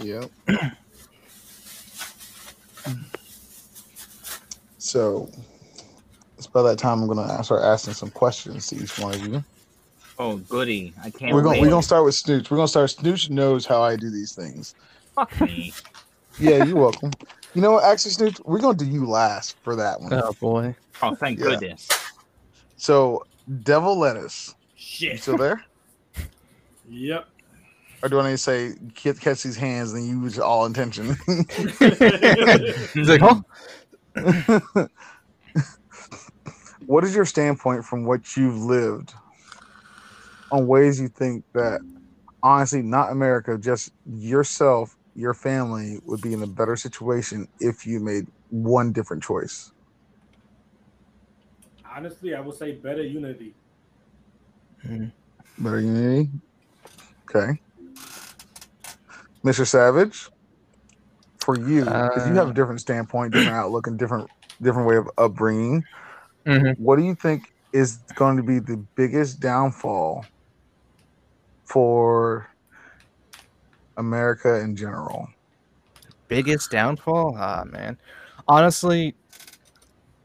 [0.00, 0.30] Yep.
[4.78, 5.28] so
[6.38, 9.44] it's about that time I'm gonna start asking some questions to each one of you.
[10.20, 10.92] Oh, goody!
[11.02, 11.62] I can't We're gonna wait.
[11.62, 12.48] we're gonna start with Snooch.
[12.48, 12.90] We're gonna start.
[12.90, 14.76] Snooch knows how I do these things.
[15.16, 15.72] Fuck me.
[16.38, 17.10] Yeah, you're welcome.
[17.54, 17.84] You know what?
[17.84, 20.12] Actually, Snooch, we're gonna do you last for that one.
[20.14, 20.76] Oh boy.
[21.02, 21.46] Oh, thank Yeah.
[21.46, 21.88] goodness.
[22.76, 23.24] So,
[23.62, 24.54] Devil Lettuce,
[25.00, 25.64] you still there?
[26.88, 27.28] Yep.
[28.02, 31.16] Or do I need to say "Ca- catch these hands and use all intention?
[32.94, 33.40] He's like, huh?
[36.86, 39.12] what is your standpoint from what you've lived
[40.50, 41.80] on ways you think that
[42.42, 48.00] honestly not america just yourself your family would be in a better situation if you
[48.00, 49.72] made one different choice
[51.96, 53.54] Honestly, I would say better unity.
[55.58, 56.30] Better unity
[57.28, 57.60] okay.
[59.44, 60.28] Mr savage
[61.40, 64.28] for you because you have a different standpoint different outlook and different
[64.62, 65.84] different way of upbringing.
[66.46, 66.78] Mhm.
[66.78, 70.24] what do you think is going to be the biggest downfall
[71.64, 72.48] for
[73.96, 75.28] America in general?
[76.28, 77.36] biggest downfall?
[77.38, 77.96] Ah man.
[78.48, 79.14] Honestly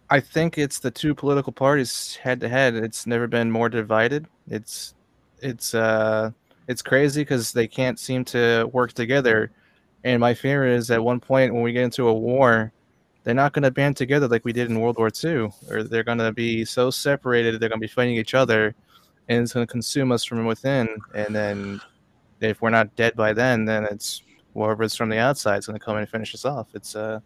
[0.10, 2.76] i think it's the two political parties head to head.
[2.76, 4.94] It's never been more divided it's
[5.40, 6.30] it's uh
[6.68, 9.52] it's crazy because they can't seem to work together
[10.04, 12.72] and my fear is at one point when we get into a war
[13.24, 16.04] they're not going to band together like we did in World War II, or they're
[16.04, 18.74] going to be so separated they're going to be fighting each other,
[19.30, 20.90] and it's going to consume us from within.
[21.14, 21.82] And then,
[22.40, 24.24] if we're not dead by then, then it's
[24.54, 26.70] whoever's from the outside is going to come and finish us off.
[26.74, 27.20] It's uh,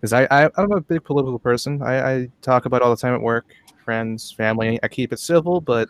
[0.00, 1.80] because I, I I'm a big political person.
[1.80, 3.46] I, I talk about all the time at work,
[3.84, 4.80] friends, family.
[4.82, 5.88] I keep it civil, but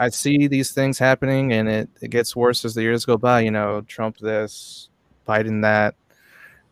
[0.00, 3.40] I see these things happening, and it, it gets worse as the years go by.
[3.42, 4.88] You know, Trump this,
[5.28, 5.94] Biden that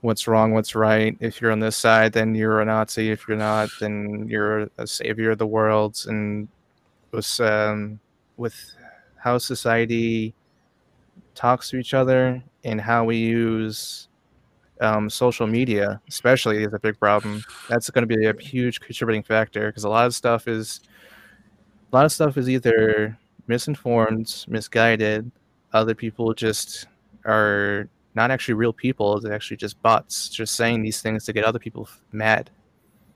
[0.01, 1.17] what's wrong, what's right.
[1.21, 3.11] If you're on this side, then you're a Nazi.
[3.11, 6.03] If you're not, then you're a savior of the world.
[6.07, 6.49] And
[7.11, 8.01] with um,
[8.37, 8.55] with
[9.17, 10.35] how society
[11.35, 14.09] talks to each other and how we use
[14.81, 17.43] um, social media, especially, is a big problem.
[17.69, 20.81] That's going to be a huge contributing factor because a lot of stuff is
[21.93, 25.31] a lot of stuff is either misinformed, misguided.
[25.73, 26.87] Other people just
[27.25, 29.21] are not actually real people.
[29.21, 32.51] They're actually just bots, just saying these things to get other people mad.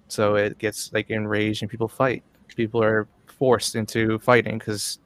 [0.09, 2.23] So it gets like enraged and people fight.
[2.55, 4.99] People are forced into fighting because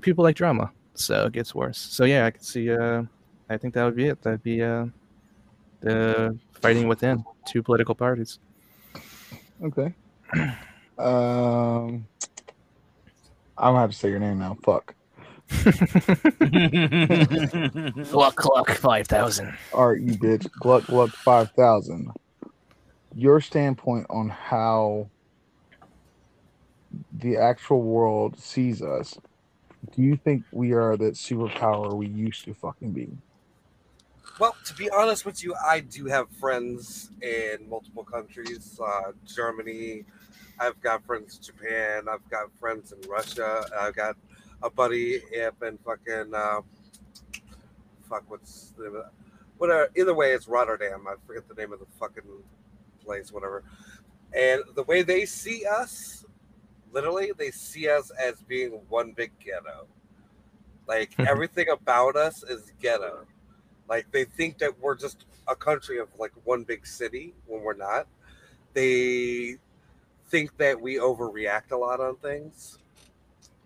[0.00, 0.70] people like drama.
[0.94, 1.78] So it gets worse.
[1.78, 2.70] So yeah, I can see.
[2.70, 3.04] Uh,
[3.48, 4.22] I think that would be it.
[4.22, 4.86] That'd be uh,
[5.80, 8.38] the fighting within two political parties.
[9.62, 9.94] Okay.
[10.98, 12.06] Um,
[13.62, 14.58] I'm gonna have to say your name now.
[14.64, 14.96] Fuck.
[18.10, 19.56] Gluck Gluck five thousand.
[19.72, 20.50] All right, you bitch.
[20.50, 22.10] Gluck Gluck five thousand.
[23.14, 25.08] Your standpoint on how
[27.20, 29.16] the actual world sees us.
[29.94, 33.10] Do you think we are that superpower we used to fucking be?
[34.40, 38.80] Well, to be honest with you, I do have friends in multiple countries.
[38.82, 40.04] Uh, Germany,
[40.58, 44.16] I've got friends in Japan, I've got friends in Russia, I've got
[44.62, 46.60] a buddy up in fucking uh,
[48.12, 49.12] fuck what's the name of that?
[49.56, 49.88] Whatever.
[49.96, 51.06] Either way, it's Rotterdam.
[51.08, 52.24] I forget the name of the fucking
[53.04, 53.62] place, whatever.
[54.36, 56.24] And the way they see us,
[56.92, 59.86] literally, they see us as being one big ghetto.
[60.86, 63.26] Like everything about us is ghetto.
[63.88, 67.74] Like they think that we're just a country of like one big city when we're
[67.74, 68.06] not.
[68.74, 69.56] They
[70.32, 72.78] think that we overreact a lot on things.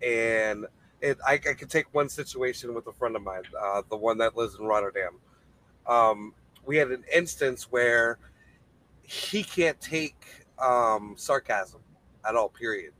[0.05, 0.67] And
[1.01, 4.17] it, I, I could take one situation with a friend of mine, uh, the one
[4.19, 5.13] that lives in Rotterdam.
[5.87, 6.33] Um,
[6.65, 8.19] we had an instance where
[9.01, 11.79] he can't take um, sarcasm
[12.27, 12.49] at all.
[12.49, 12.91] Period.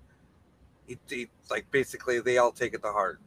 [0.87, 3.19] He, he, like basically they all take it to heart.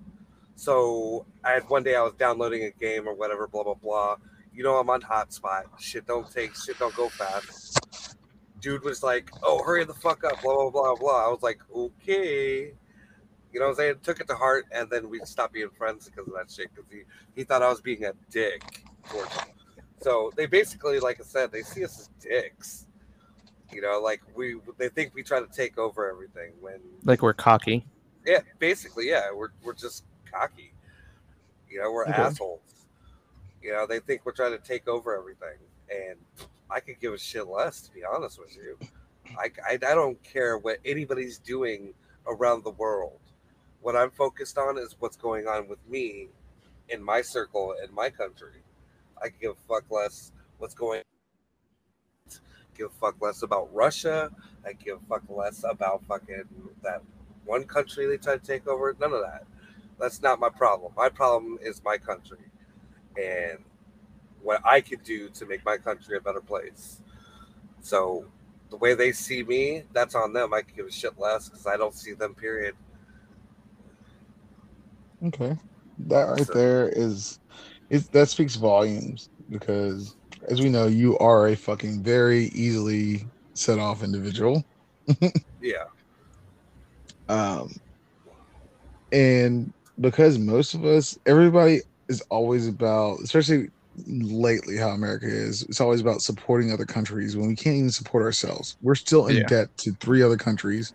[0.56, 4.16] So I had one day I was downloading a game or whatever, blah blah blah.
[4.54, 5.64] You know I'm on hotspot.
[5.78, 7.69] Shit don't take shit don't go fast.
[8.60, 11.26] Dude was like, "Oh, hurry the fuck up!" Blah blah blah blah.
[11.26, 12.74] I was like, "Okay."
[13.52, 13.94] You know what I'm saying?
[14.02, 16.68] Took it to heart, and then we stopped being friends because of that shit.
[16.74, 17.02] Because he,
[17.34, 19.48] he thought I was being a dick towards him.
[20.00, 22.86] So they basically, like I said, they see us as dicks.
[23.72, 27.32] You know, like we they think we try to take over everything when Like we're
[27.34, 27.84] cocky.
[28.24, 30.72] yeah, basically, yeah, we're we're just cocky.
[31.68, 32.12] You know, we're Okay.
[32.22, 32.60] assholes.
[33.62, 35.58] You know, they think we're trying to take over everything,
[35.90, 36.18] and
[36.70, 38.78] I could give a shit less, to be honest with you.
[39.38, 41.94] I, I, I don't care what anybody's doing
[42.26, 43.20] around the world.
[43.80, 46.28] What I'm focused on is what's going on with me
[46.88, 48.62] in my circle in my country.
[49.22, 51.02] I could give a fuck less what's going
[52.76, 54.30] give a fuck less about Russia.
[54.66, 56.44] I give a fuck less about fucking
[56.82, 57.02] that
[57.44, 58.94] one country they try to take over.
[59.00, 59.44] None of that.
[59.98, 60.92] That's not my problem.
[60.96, 62.38] My problem is my country
[63.16, 63.58] and
[64.42, 67.00] what I could do to make my country a better place.
[67.80, 68.24] So
[68.70, 70.54] the way they see me, that's on them.
[70.54, 72.34] I give a shit less because I don't see them.
[72.34, 72.74] Period.
[75.26, 75.56] Okay,
[76.06, 77.38] that right So- there is,
[77.90, 80.16] it that speaks volumes because,
[80.48, 84.64] as we know, you are a fucking very easily set off individual.
[85.62, 85.84] Yeah.
[87.28, 87.74] Um,
[89.12, 93.68] and because most of us, everybody is always about, especially
[94.06, 98.22] lately, how America is, it's always about supporting other countries when we can't even support
[98.22, 98.76] ourselves.
[98.82, 99.46] We're still in Yeah.
[99.46, 100.92] debt to three other countries.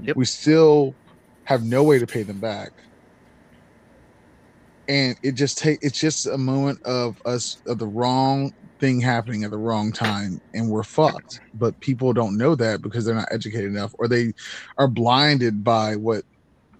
[0.00, 0.16] Yep.
[0.16, 0.94] We still
[1.44, 2.70] have no way to pay them back.
[4.86, 9.42] And it just take it's just a moment of us of the wrong thing happening
[9.44, 11.40] at the wrong time and we're fucked.
[11.54, 14.34] But people don't know that because they're not educated enough or they
[14.76, 16.24] are blinded by what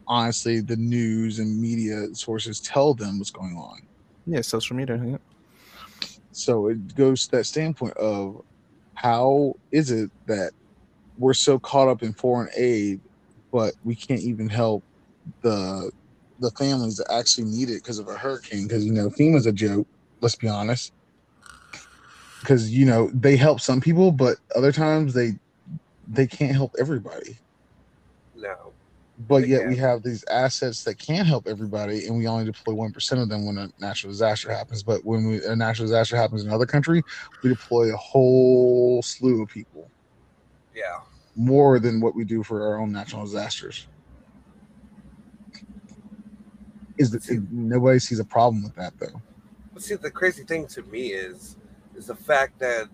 [0.06, 3.78] honestly the news and media sources tell them what's going on.
[4.26, 5.00] Yeah, social media.
[5.02, 5.16] Yeah.
[6.34, 8.42] So it goes to that standpoint of
[8.94, 10.52] how is it that
[11.18, 13.00] we're so caught up in foreign aid,
[13.52, 14.84] but we can't even help
[15.42, 15.92] the
[16.40, 18.64] the families that actually need it because of a hurricane?
[18.64, 19.88] Because you know FEMA's a joke.
[20.20, 20.92] Let's be honest.
[22.40, 25.34] because you know they help some people, but other times they
[26.08, 27.38] they can't help everybody.
[28.36, 28.73] No.
[29.16, 32.92] But yet we have these assets that can help everybody, and we only deploy one
[32.92, 34.82] percent of them when a natural disaster happens.
[34.82, 37.02] But when we, a natural disaster happens in another country,
[37.42, 39.88] we deploy a whole slew of people,
[40.74, 41.00] Yeah.
[41.36, 43.86] more than what we do for our own natural disasters.
[46.98, 49.22] Is that nobody sees a problem with that though?
[49.72, 51.56] But see, the crazy thing to me is,
[51.96, 52.88] is the fact that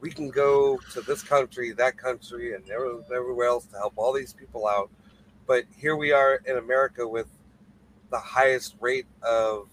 [0.00, 4.34] we can go to this country, that country, and everywhere else to help all these
[4.34, 4.90] people out,
[5.46, 7.28] but here we are in America with
[8.10, 9.68] the highest rate of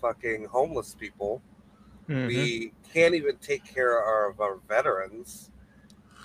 [0.00, 1.42] fucking homeless people.
[2.08, 2.26] Mhm.
[2.28, 5.50] We can't even take care of our veterans.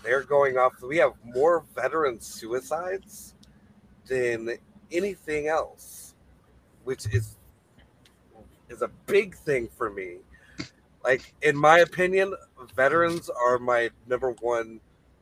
[0.04, 0.82] They're going off.
[0.82, 3.36] We have more veteran suicides
[4.06, 4.58] than
[4.92, 6.16] anything else,
[6.84, 7.38] which is
[8.70, 10.20] is a big thing for me.
[11.04, 12.34] Like in my opinion,
[12.76, 14.80] veterans are my number one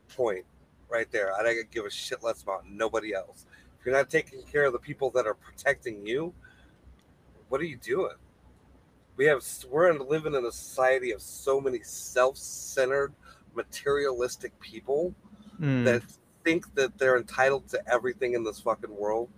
[0.08, 0.44] point
[0.88, 1.34] right there.
[1.34, 3.46] I don't give a shit less about nobody else.
[3.80, 6.34] If you're not taking care of the people that are protecting you,
[7.48, 8.16] what are you doing?
[9.16, 13.14] We have we're living in a society of so many self-centered,
[13.54, 15.14] materialistic people
[15.60, 15.84] Mm.
[15.84, 16.02] that
[16.44, 19.28] think that they're entitled to everything in this fucking world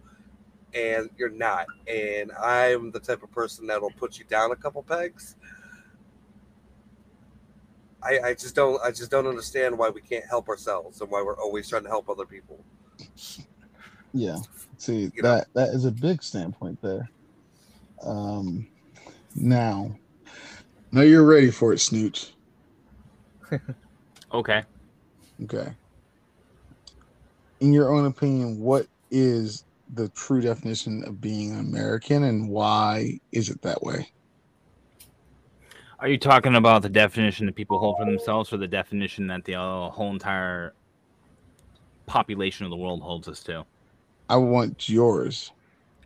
[0.74, 4.82] and you're not and i'm the type of person that'll put you down a couple
[4.82, 5.36] pegs
[8.02, 11.22] I, I just don't i just don't understand why we can't help ourselves and why
[11.22, 12.64] we're always trying to help other people
[14.12, 14.38] Yeah.
[14.78, 15.36] See You know?
[15.36, 17.10] that that is a big standpoint there.
[18.02, 18.66] Um
[19.34, 19.94] now
[20.90, 22.32] now you're ready for it, Snooch.
[24.34, 24.62] Okay.
[25.44, 25.68] Okay.
[27.60, 33.20] In your own opinion, what is the true definition of being an American and why
[33.32, 34.10] is it that way?
[35.98, 39.44] Are you talking about the definition that people hold for themselves, or the definition that
[39.44, 40.74] the uh, whole entire
[42.06, 43.64] population of the world holds us to?
[44.32, 45.52] I want yours.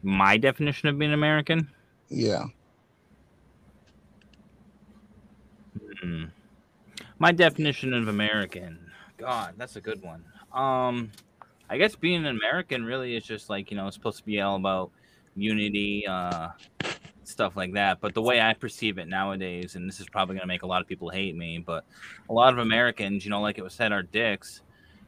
[0.03, 1.71] My definition of being American?
[2.09, 2.47] Yeah.
[6.03, 6.25] Hmm.
[7.21, 8.81] My definition of American.
[9.17, 10.25] God, that's a good one.
[10.53, 11.13] Um,
[11.71, 14.41] I guess being an American really is just like you know, it's supposed to be
[14.41, 14.91] all about
[15.37, 16.49] unity, uh,
[17.23, 18.01] stuff like that.
[18.01, 20.81] But the way I perceive it nowadays, and this is probably gonna make a lot
[20.81, 21.85] of people hate me, but
[22.29, 24.63] a lot of Americans, you know, like it was said, are dicks,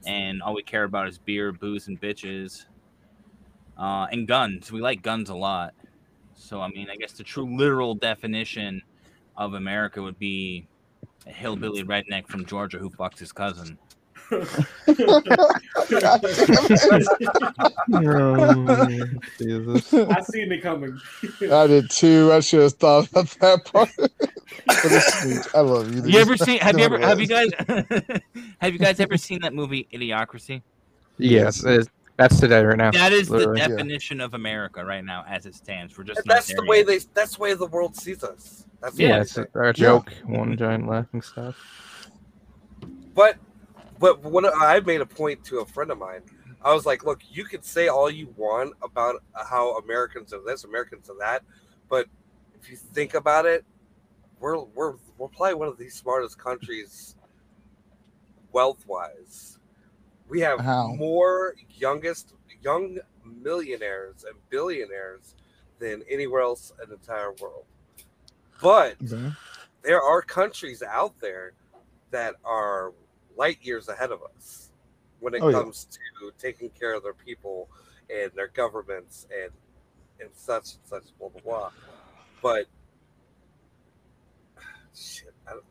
[0.06, 2.66] and all we care about is beer, booze, and bitches,
[3.78, 4.72] uh, and guns.
[4.72, 5.74] We like guns a lot.
[6.34, 8.82] So I mean, I guess the true literal definition
[9.36, 10.66] of America would be
[11.26, 13.78] a hillbilly redneck from Georgia who fucks his cousin.
[14.30, 15.20] Oh,
[19.38, 19.94] Jesus.
[19.94, 20.98] I seen it coming.
[21.50, 22.30] I did too.
[22.32, 23.88] I should have thought of that part.
[23.90, 26.02] For the Snooch, I love you.
[26.04, 26.58] You ever seen?
[26.58, 26.98] Have you ever?
[26.98, 27.50] Have you guys?
[28.58, 30.62] have you guys ever seen that movie Idiocracy?
[31.18, 31.88] Yes, it-
[32.18, 32.90] that's today right now.
[32.90, 33.60] That is the literally.
[33.60, 33.68] Yeah.
[33.68, 35.96] definition of America right now, as it stands.
[35.96, 36.86] We're just that's the way yet.
[36.86, 40.12] they that's the way the world sees us that's Yeah, Yeah, it's a, a joke.
[40.24, 41.56] One giant laughing stuff.
[43.14, 43.36] But
[43.98, 46.22] but when I made a point to a friend of mine,
[46.62, 50.64] I was like, look, you can say all you want about how Americans are this,
[50.64, 51.42] Americans are that,
[51.88, 52.06] but
[52.60, 53.64] if you think about it,
[54.40, 57.16] we're we're we're probably one of the smartest countries
[58.52, 59.57] wealth wise.
[60.28, 60.88] We have How?
[60.88, 65.34] more youngest young millionaires and billionaires
[65.78, 67.64] than anywhere else in the entire world.
[68.60, 69.32] But Okay.
[69.82, 71.52] there are countries out there
[72.10, 72.92] that are
[73.36, 74.70] light years ahead of us
[75.20, 75.60] when it Oh, yeah.
[75.60, 77.68] comes to taking care of their people
[78.10, 79.50] and their governments and
[80.20, 81.70] and such and such blah blah blah.
[82.42, 82.66] But
[84.94, 85.64] shit, I don't,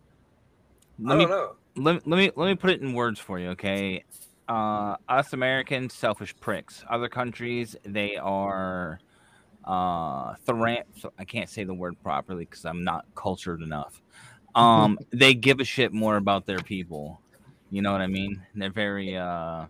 [1.00, 1.56] Let me don't know.
[1.76, 4.04] let, let me let me put it in words for you, okay?
[4.48, 6.84] Uh, us Americans, selfish pricks.
[6.90, 9.00] Other countries, they are
[9.66, 14.02] uh, thran- so I can't say the word properly because I'm not cultured enough.
[14.56, 17.22] Um, they give a shit more about their people.
[17.70, 18.42] You know what I mean?
[18.56, 19.66] They're very uh,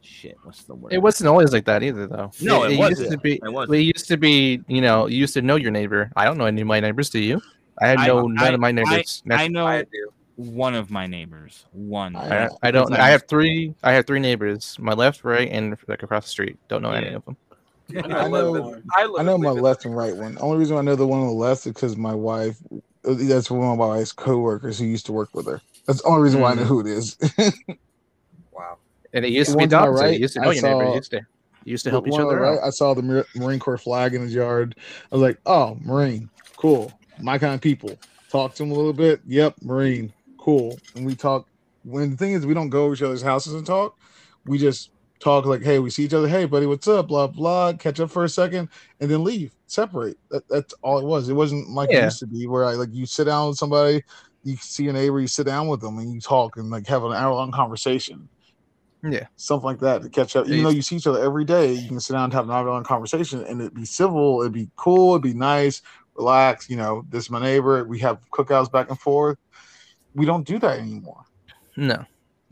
[0.00, 0.38] shit.
[0.42, 0.92] What's the word?
[0.94, 2.30] It wasn't always like that either, though.
[2.40, 3.10] No, it used wasn't.
[3.10, 3.34] to be.
[3.34, 3.76] It wasn't.
[3.76, 4.62] It used to be.
[4.68, 6.10] You know, you used to know your neighbor.
[6.16, 7.10] I don't know any of my neighbors.
[7.10, 7.42] Do you?
[7.80, 9.22] I had I- no none I- of my neighbors.
[9.30, 10.12] I know I do.
[10.36, 11.66] One of my neighbors.
[11.72, 12.16] One.
[12.16, 12.92] I- I, I don't.
[12.92, 13.74] I have three.
[13.82, 14.76] I have three neighbors.
[14.78, 16.58] My left, right, and like across the street.
[16.68, 17.36] Don't know any of them.
[17.96, 20.38] I know- I, live I know my left and right one.
[20.40, 22.56] Only reason I know the one on the left is because my wife.
[23.04, 25.60] That's one of my wife's coworkers who used to work with her.
[25.86, 26.66] That's the only reason why I know mm.
[26.66, 27.16] who it is.
[28.52, 28.76] Wow.
[29.14, 30.62] And it used The to be one to right, you used to I know your
[30.62, 30.84] neighbor.
[30.84, 31.20] saw- You used to.
[31.64, 32.66] Used to help each One on the other right, out.
[32.66, 34.74] I saw the Marine Corps flag in his yard.
[35.10, 37.96] I was like, "Oh, Marine, cool, my kind of people."
[38.32, 39.20] talk to him a little bit.
[39.26, 40.12] Yep, Marine,
[40.42, 40.78] cool.
[40.94, 41.46] And we talk.
[41.84, 43.98] When the thing is, we don't go over each other's houses and talk.
[44.44, 44.90] We just
[45.20, 46.28] talk like, hey, we see each other.
[46.28, 47.08] Hey, buddy, what's up?
[47.08, 47.72] Blah blah.
[47.74, 48.68] Catch up for a second
[49.00, 49.54] and then leave.
[49.66, 50.18] Separate.
[50.30, 51.28] That, that's all it was.
[51.28, 54.02] It wasn't like it used to be, where I like you sit down with somebody,
[54.44, 57.04] you see a neighbor, you sit down with them, and you talk and like have
[57.04, 58.28] an hour long conversation.
[59.04, 59.26] Yeah.
[59.34, 60.46] something like that to catch up.
[60.46, 60.64] Even Yes.
[60.64, 62.70] though you see each other every day, you can sit down and have an hour
[62.70, 65.82] long conversation, and it'd be civil, it'd be cool, it'd be nice,
[66.14, 66.70] relax.
[66.70, 67.82] You know, this is my neighbor.
[67.84, 69.38] We have cookouts back and forth.
[70.14, 71.24] We don't do that anymore.
[71.76, 72.04] No,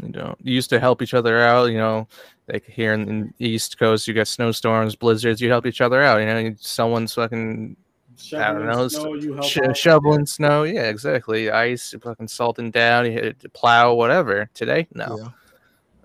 [0.02, 0.38] you don't.
[0.42, 1.66] You used to help each other out.
[1.66, 2.08] You know,
[2.48, 5.40] like here in, in the East Coast, you got snowstorms, blizzards.
[5.40, 6.18] You help each other out.
[6.20, 7.76] You know, someone's fucking
[8.16, 9.76] Shoveling know, snow, sh- out.
[9.76, 10.64] shoveling snow.
[10.64, 11.50] Yeah, exactly.
[11.50, 13.06] Ice, fucking salting down.
[13.06, 14.48] You hit it, to plow, whatever.
[14.52, 15.16] Today, no.
[15.18, 15.28] Yeah.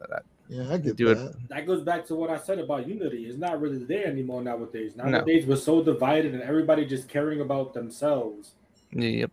[0.10, 1.50] That- Yeah, I get do it- that.
[1.50, 3.26] That goes back to what I said about unity.
[3.26, 4.94] It's not really there anymore nowadays.
[4.96, 5.04] No.
[5.06, 8.52] Nowadays, we're so divided and everybody just caring about themselves.
[8.94, 9.32] Yep.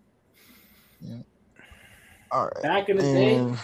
[2.32, 2.62] All right.
[2.62, 3.54] Back in the day,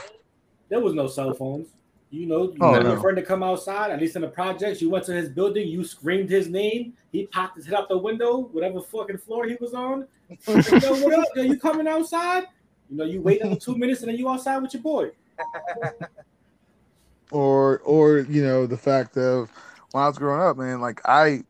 [0.68, 1.68] there was no cell phones.
[2.10, 2.90] You know, you Oh, no.
[2.92, 4.80] your friend to come outside, at least in the projects.
[4.80, 7.98] You went to his building, you screamed his name, he popped his head out the
[7.98, 10.06] window, whatever fucking floor he was on.
[10.46, 11.26] yo, what up?
[11.34, 12.44] Yo, you coming outside?
[12.90, 15.10] You know, you wait another two minutes and then you outside with your boy.
[17.30, 19.50] or or you know the fact of
[19.92, 21.44] when I was growing up, man, like I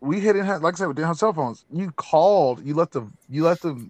[0.00, 1.64] we didn't have like I said, we didn't have cell phones.
[1.72, 3.84] You called, you left the you left the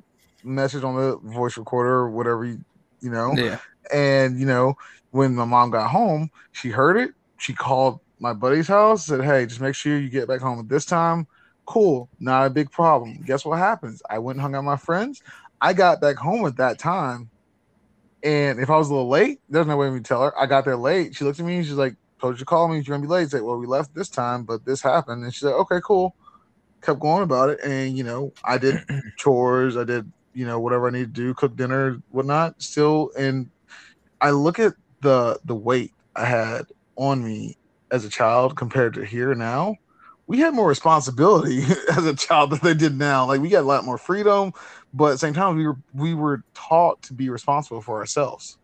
[0.44, 2.60] message on the voice recorder or whatever you
[3.00, 3.58] you know, Yeah.
[3.92, 4.74] and you know
[5.10, 7.10] when my mom got home, she heard it.
[7.38, 10.68] She called my buddy's house, said, "Hey, just make sure you get back home at
[10.68, 11.26] this time."
[11.66, 13.22] Cool, not a big problem.
[13.26, 14.02] Guess what happens?
[14.08, 15.22] I went and hung out with my friends.
[15.60, 17.30] I got back home at that time,
[18.22, 20.38] and if I was a little late, there's no way me tell her.
[20.38, 21.14] I got there late.
[21.14, 22.76] She looked at me and she's like, "Told you to call me.
[22.76, 25.40] You're gonna be late." Said, "Well, we left this time, but this happened." And she
[25.44, 26.16] said, "Okay, cool."
[26.82, 28.82] Kept going about it, and you know, I did
[29.18, 29.76] chores.
[29.76, 32.60] I did you know whatever I need to do, cook dinner, whatnot.
[32.60, 33.50] Still, and
[34.20, 36.66] I look at the the weight I had
[36.96, 37.56] on me
[37.90, 39.76] as a child compared to here now.
[40.26, 41.62] We had more responsibility
[41.96, 43.26] as a child than they did now.
[43.26, 44.52] Like we got a lot more freedom,
[44.92, 48.58] but at the same time, we were we were taught to be responsible for ourselves,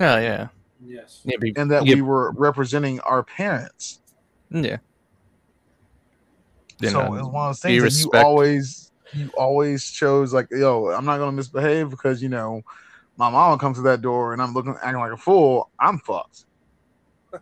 [0.00, 0.48] Oh yeah.
[0.84, 1.20] Yes.
[1.24, 1.36] Yeah.
[1.38, 4.00] Be, and that yeah, we were representing our parents.
[4.50, 4.78] yeah.
[6.80, 8.83] You so know, it was one of those things that you always
[9.14, 12.62] you always chose like, yo, I'm not gonna misbehave because you know
[13.16, 15.70] my mama comes to that door and I'm looking acting like a fool.
[15.78, 16.46] I'm fucked.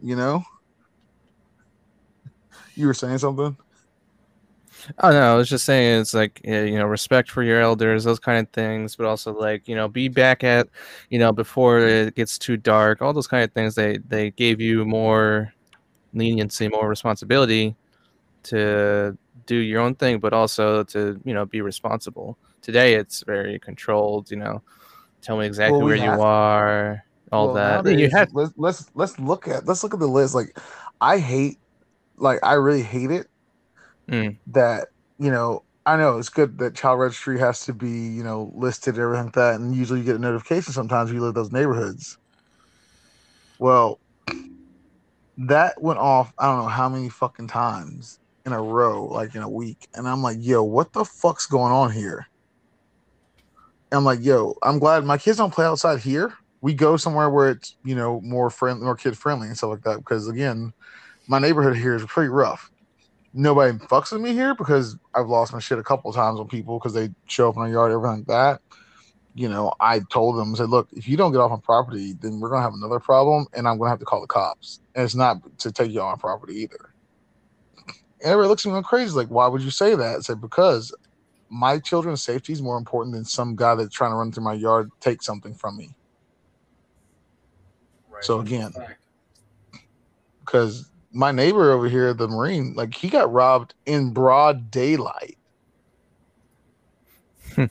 [0.00, 0.44] you know.
[2.76, 3.56] You were saying something.
[4.98, 8.18] Oh no, I was just saying it's like you know respect for your elders, those
[8.18, 10.68] kind of things, but also like you know be back at
[11.10, 13.74] you know before it gets too dark, all those kind of things.
[13.74, 15.52] They they gave you more
[16.14, 17.76] leniency, more responsibility
[18.44, 19.16] to
[19.46, 22.38] do your own thing, but also to you know be responsible.
[22.62, 24.30] Today it's very controlled.
[24.30, 24.62] You know,
[25.22, 26.20] tell me exactly Well, we where you to.
[26.20, 27.84] are, all Well, that.
[27.98, 30.34] You have let's let's let's look at let's look at the list.
[30.34, 30.56] Like,
[31.00, 31.58] I hate,
[32.16, 33.28] like I really hate it
[34.08, 34.38] Mm.
[34.48, 34.88] that
[35.18, 35.64] you know.
[35.86, 39.24] I know it's good that child registry has to be you know listed and everything
[39.26, 42.18] like that, and usually you get a notification sometimes if you live those neighborhoods.
[43.58, 43.98] Well,
[45.38, 46.32] that went off.
[46.38, 50.08] I don't know how many fucking times in a row, like in a week, and
[50.08, 52.26] I'm like, yo, what the fuck's going on here?
[53.90, 57.30] And I'm like, yo, I'm glad my kids don't play outside here we go somewhere
[57.30, 59.98] where it's you know more friendly, more kid friendly and stuff like that.
[59.98, 60.72] Because again,
[61.28, 62.70] my neighborhood here is pretty rough.
[63.32, 66.48] Nobody fucks with me here because I've lost my shit a couple of times on
[66.48, 68.60] people because they show up in our yard, everything like that.
[69.34, 72.14] You know, I told them, I said, look, if you don't get off my property,
[72.20, 74.80] then we're gonna have another problem, and I'm gonna have to call the cops.
[74.94, 76.89] And it's not to take you my property either.
[78.22, 80.16] And everybody looks at me like crazy, like, why would you say that?
[80.16, 80.94] I said, because
[81.48, 84.52] my children's safety is more important than some guy that's trying to run through my
[84.54, 85.90] yard take something from me.
[88.08, 88.24] Right.
[88.24, 88.72] So again,
[90.40, 95.36] because my neighbor over here, the Marine, like he got robbed in broad daylight.
[97.54, 97.64] Hmm.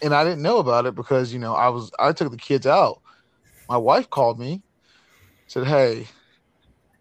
[0.00, 2.66] and I didn't know about it because you know I was I took the kids
[2.66, 3.02] out.
[3.68, 4.62] My wife called me,
[5.46, 6.06] said, "Hey,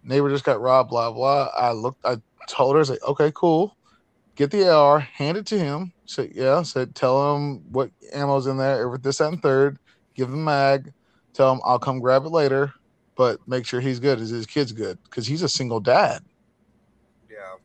[0.03, 1.49] neighbor just got robbed." Blah blah.
[1.55, 2.05] I looked.
[2.05, 2.17] I
[2.51, 3.75] told her, I said, "Okay, cool.
[4.35, 8.57] Get the AR, hand it to him." Said, "Yeah." Said, "Tell him what ammo's in
[8.57, 9.77] there, every this, that, and third.
[10.15, 10.93] Give him mag.
[11.33, 12.73] Tell him I'll come grab it later."
[13.21, 14.19] but make sure he's good.
[14.19, 14.97] Is his kid's good?
[15.03, 16.23] Because he's a single dad,
[17.29, 17.55] yeah.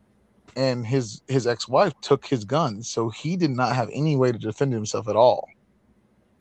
[0.55, 4.32] and his his ex wife took his gun, so he did not have any way
[4.32, 5.49] to defend himself at all.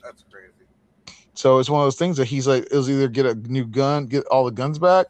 [0.04, 0.52] That's crazy.
[1.34, 3.66] So it's one of those things that he's like, it was either get a new
[3.66, 5.08] gun, get all the guns back,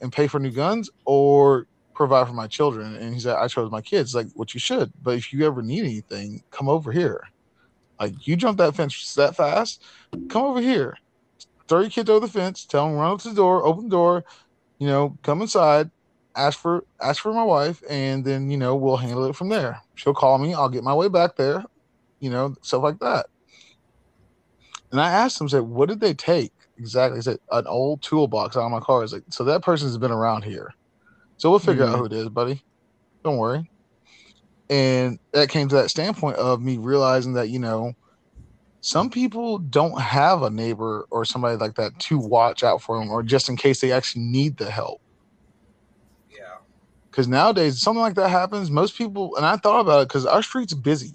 [0.00, 2.96] and pay for new guns, or provide for my children.
[2.96, 4.14] And he said, I chose my kids.
[4.14, 4.92] Like, what you should.
[5.02, 7.22] But if you ever need anything, come over here.
[8.00, 9.84] Like, you jump that fence that fast,
[10.28, 10.96] come over here.
[11.68, 13.90] Throw your kids over the fence, tell them run up to the door, open the
[13.90, 14.24] door,
[14.78, 15.90] you know, come inside,
[16.34, 19.80] ask for ask for my wife, and then you know, we'll handle it from there.
[19.94, 21.64] She'll call me, I'll get my way back there,
[22.18, 23.26] you know, stuff like that.
[24.90, 26.52] And I asked him, said, what did they take?
[26.76, 27.18] Exactly.
[27.18, 28.98] He said, an old toolbox out of my car.
[28.98, 30.74] I was like, so that person's been around here.
[31.36, 31.98] So we'll figure out mm-hmm.
[31.98, 32.62] who it is, buddy.
[33.24, 33.70] Don't worry.
[34.70, 37.94] And that came to that standpoint of me realizing that, you know,
[38.80, 43.10] some people don't have a neighbor or somebody like that to watch out for them
[43.10, 45.00] or just in case they actually need the help.
[46.30, 46.56] Yeah.
[47.10, 48.70] Because nowadays, something like that happens.
[48.70, 51.12] Most people, and I thought about it because our street's busy,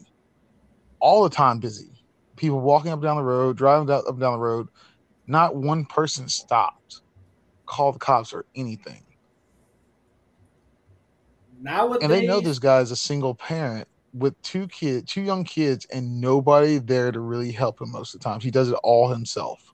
[0.99, 1.91] all the time busy.
[2.37, 4.67] People walking up down the road, driving down, up down the road.
[5.25, 7.01] Not one person stopped,
[7.65, 9.03] called the cops or anything.
[11.59, 15.43] Nowadays, And they know this guy is a single parent with two kids, two young
[15.43, 18.43] kids, and nobody there to really help him most of the times.
[18.43, 19.73] He does it all himself.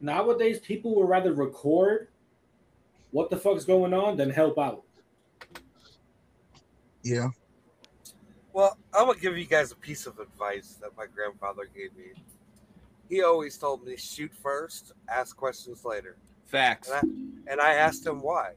[0.00, 2.08] nowadays people would rather record
[3.10, 4.82] what the fuck's going on than help out.
[7.02, 7.28] Yeah.
[8.52, 12.12] Well, I'm gonna give you guys a piece of advice that my grandfather gave me.
[13.08, 16.16] He always told me shoot first, ask questions later.
[16.46, 16.88] Facts.
[16.88, 18.52] And I, and I asked him why.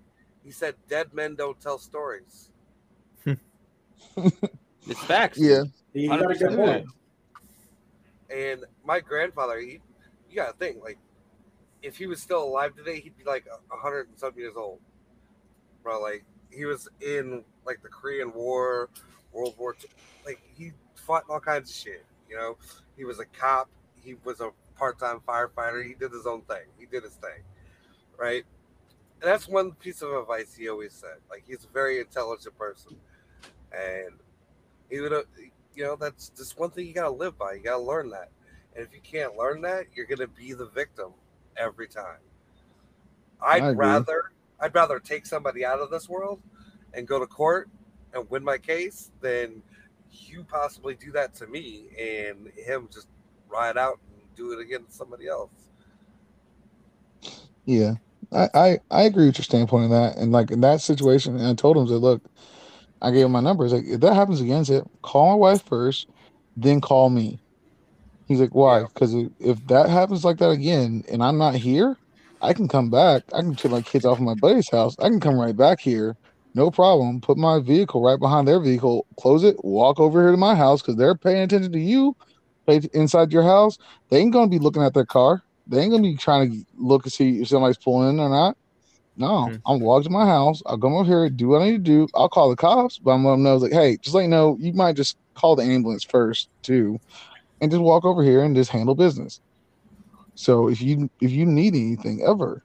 [0.49, 2.49] He said dead men don't tell stories.
[4.87, 5.37] It's facts.
[5.37, 5.65] Yeah.
[5.93, 6.55] You got a good 100%.
[6.55, 6.85] point.
[8.35, 9.79] And my grandfather, he,
[10.27, 10.97] you gotta think, like,
[11.83, 14.79] if he was still alive today, he'd be like a hundred and some years old.
[15.83, 18.89] Bro, like he was in like the Korean War,
[19.31, 19.87] World War II.
[20.25, 22.03] Like he fought all kinds of shit.
[22.27, 22.57] You know,
[22.97, 23.69] he was a cop.
[24.03, 25.85] He was a part-time firefighter.
[25.85, 26.65] He did his own thing.
[26.79, 27.43] He did his thing,
[28.17, 28.45] right?
[29.21, 31.17] And that's one piece of advice he always said.
[31.29, 32.95] Like he's a very intelligent person,
[33.73, 34.13] and
[34.91, 35.23] would, uh,
[35.75, 37.53] you know, that's just one thing you gotta live by.
[37.53, 38.29] You gotta learn that.
[38.75, 41.11] And if you can't learn that, you're gonna be the victim
[41.57, 42.19] every time.
[43.41, 46.41] I'd rather I'd rather take somebody out of this world
[46.93, 47.69] and go to court
[48.13, 49.61] and win my case than
[50.11, 53.07] you possibly do that to me and him just
[53.47, 55.51] ride out and do it against somebody else.
[57.65, 57.95] Yeah,
[58.31, 60.17] I, I I agree with your standpoint on that.
[60.17, 62.23] And like in that situation, and I told him, said, look,
[63.01, 63.73] I gave him my numbers.
[63.73, 66.07] Like if that happens again, say, call my wife first,
[66.55, 67.39] then call me.
[68.27, 68.83] He's like, why?
[68.83, 71.97] Because if that happens like that again, and I'm not here,
[72.41, 73.23] I can come back.
[73.33, 74.95] I can take my kids off of my buddy's house.
[74.99, 76.15] I can come right back here,
[76.53, 77.21] no problem.
[77.21, 80.81] Put my vehicle right behind their vehicle, close it, walk over here to my house
[80.81, 82.15] because they're paying attention to you.
[82.67, 83.77] Pay inside your house.
[84.09, 85.43] They ain't gonna be looking at their car.
[85.69, 88.57] They ain't gonna be trying to look and see if somebody's pulling in or not.
[89.15, 89.61] No, Mhm.
[89.65, 90.61] I'm walk to my house.
[90.65, 92.07] I'll come over here, do what I need to do.
[92.15, 94.57] I'll call the cops, but I'm letting them know like, hey, just let you know,
[94.59, 96.99] you might just call the ambulance first too,
[97.61, 99.41] and just walk over here and just handle business.
[100.35, 102.63] So if you if you need anything ever,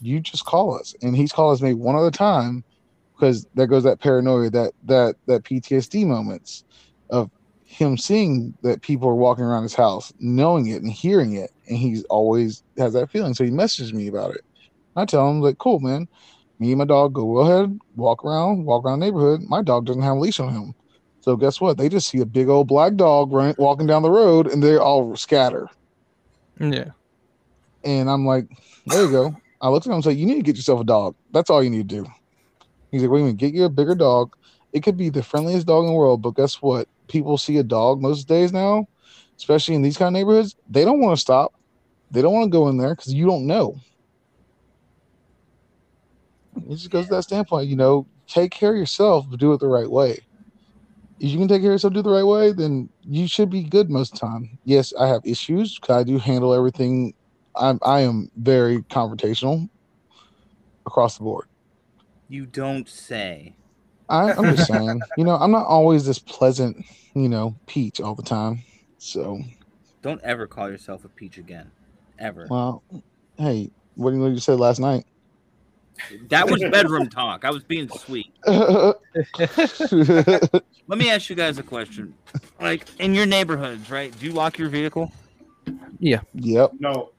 [0.00, 0.94] you just call us.
[1.02, 2.64] And he's called us maybe one other time
[3.16, 6.64] because there goes that paranoia, that that that PTSD moments
[7.10, 7.30] of
[7.76, 11.76] him seeing that people are walking around his house, knowing it and hearing it, and
[11.76, 13.34] he's always has that feeling.
[13.34, 14.40] So he messages me about it.
[14.96, 16.08] I tell him like, cool, man.
[16.58, 19.42] Me and my dog go ahead, walk around, walk around the neighborhood.
[19.42, 20.74] My dog doesn't have a leash on him.
[21.20, 21.76] So guess what?
[21.76, 24.78] They just see a big old black dog running, walking down the road, and they
[24.78, 25.68] all scatter.
[26.58, 26.92] Yeah.
[27.84, 28.48] And I'm like,
[28.86, 29.36] there you go.
[29.60, 31.14] I looked at him and said, you need to get yourself a dog.
[31.32, 32.06] That's all you need to do.
[32.90, 34.34] He's like, wait a minute, get you a bigger dog.
[34.72, 36.88] It could be the friendliest dog in the world, but guess what?
[37.08, 38.86] People see a dog most days now,
[39.38, 40.56] especially in these kind of neighborhoods.
[40.68, 41.52] They don't want to stop.
[42.10, 43.76] They don't want to go in there because you don't know.
[46.68, 49.60] It just goes to that standpoint, you know, take care of yourself, but do it
[49.60, 50.18] the right way.
[51.18, 53.62] If you can take care of yourself, do the right way, then you should be
[53.62, 54.58] good most of the time.
[54.64, 55.78] Yes, I have issues.
[55.78, 57.14] 'cause I do handle everything.
[57.54, 59.68] I'm I am very confrontational
[60.86, 61.46] across the board.
[62.28, 63.54] You don't say.
[64.08, 66.84] I, I'm just saying, you know, I'm not always this pleasant,
[67.14, 68.62] you know, peach all the time.
[68.98, 69.40] So,
[70.02, 71.70] Don't ever call yourself a peach again.
[72.18, 72.46] Ever.
[72.48, 72.82] well,
[73.36, 75.04] hey, what do you know you said last night?
[76.28, 77.44] That was bedroom talk.
[77.44, 78.32] I was being sweet.
[78.46, 78.96] Let
[80.98, 82.14] me ask you guys a question.
[82.60, 84.16] Like in your neighborhoods, right?
[84.18, 85.12] Do you lock your vehicle?
[85.98, 86.20] Yeah.
[86.34, 86.72] Yep.
[86.78, 87.10] No.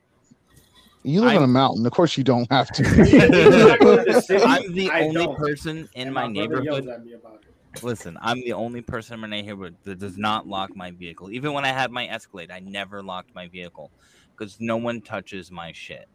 [1.07, 1.85] You live I- in a mountain.
[1.85, 2.83] Of course, you don't have to.
[4.45, 5.37] I'm the I only don't.
[5.37, 6.87] person in And my brother neighborhood.
[6.87, 7.83] at me about it.
[7.83, 11.31] Listen, I'm the only person in my neighborhood that does not lock my vehicle.
[11.31, 13.91] Even when I had my Escalade, I never locked my vehicle
[14.35, 16.07] because no one touches my shit.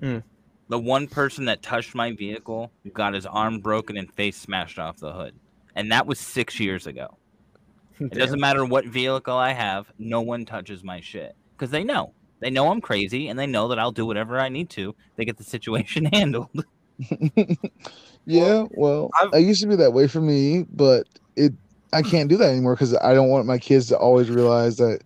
[0.00, 0.22] Mm.
[0.68, 4.98] The one person that touched my vehicle got his arm broken and face smashed off
[4.98, 5.34] the hood.
[5.74, 7.16] And that was six years ago.
[8.00, 11.34] It doesn't matter what vehicle I have, no one touches my shit.
[11.56, 12.14] Because they know.
[12.40, 14.94] They know I'm crazy and they know that I'll do whatever I need to.
[15.16, 16.48] They get the situation handled.
[18.26, 21.52] yeah, well, I've- I used to be that way for me, but it
[21.92, 25.00] I can't do that anymore because I don't want my kids to always realize that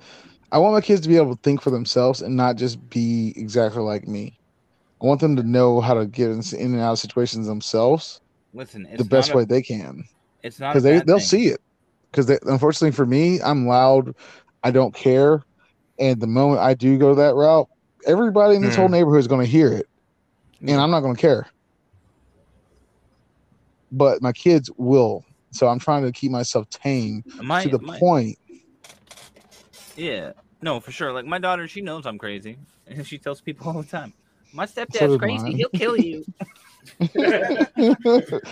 [0.51, 3.33] I want my kids to be able to think for themselves and not just be
[3.37, 4.39] exactly like me.
[5.01, 8.21] I want them to know how to get in in and out of situations themselves
[8.53, 10.05] Listen, it's the best a- way they can
[10.43, 11.27] It's not because they they'll thing.
[11.27, 11.61] see it.
[12.11, 14.15] Because unfortunately for me, I'm loud,
[14.63, 15.43] I don't care,
[16.03, 17.69] and the moment I do go that route,
[18.07, 18.93] everybody in this whole Hmm.
[18.95, 19.87] neighborhood is going to hear it,
[20.61, 21.47] and I'm not going to care.
[23.93, 27.99] But my kids will, so I'm trying to keep myself tame My, to the my-
[27.99, 28.37] point.
[29.97, 31.13] Yeah, no, for sure.
[31.13, 34.13] Like my daughter, she knows I'm crazy, and she tells people all the time,
[34.53, 35.45] "My stepdad's does crazy.
[35.45, 36.25] mine." He'll kill you."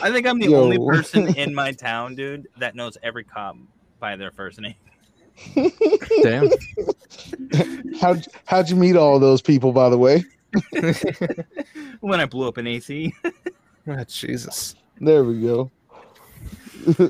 [0.02, 0.62] I think I'm the Yo.
[0.62, 3.56] only person in my town, dude, that knows every cop
[3.98, 4.74] by their first name.
[6.22, 6.50] Damn.
[8.00, 10.24] how'd how'd you meet all those people, by the way?
[12.00, 13.12] When I blew up an AC,
[13.88, 14.74] Ah, Jesus.
[15.00, 15.70] There we go.
[16.86, 17.04] hey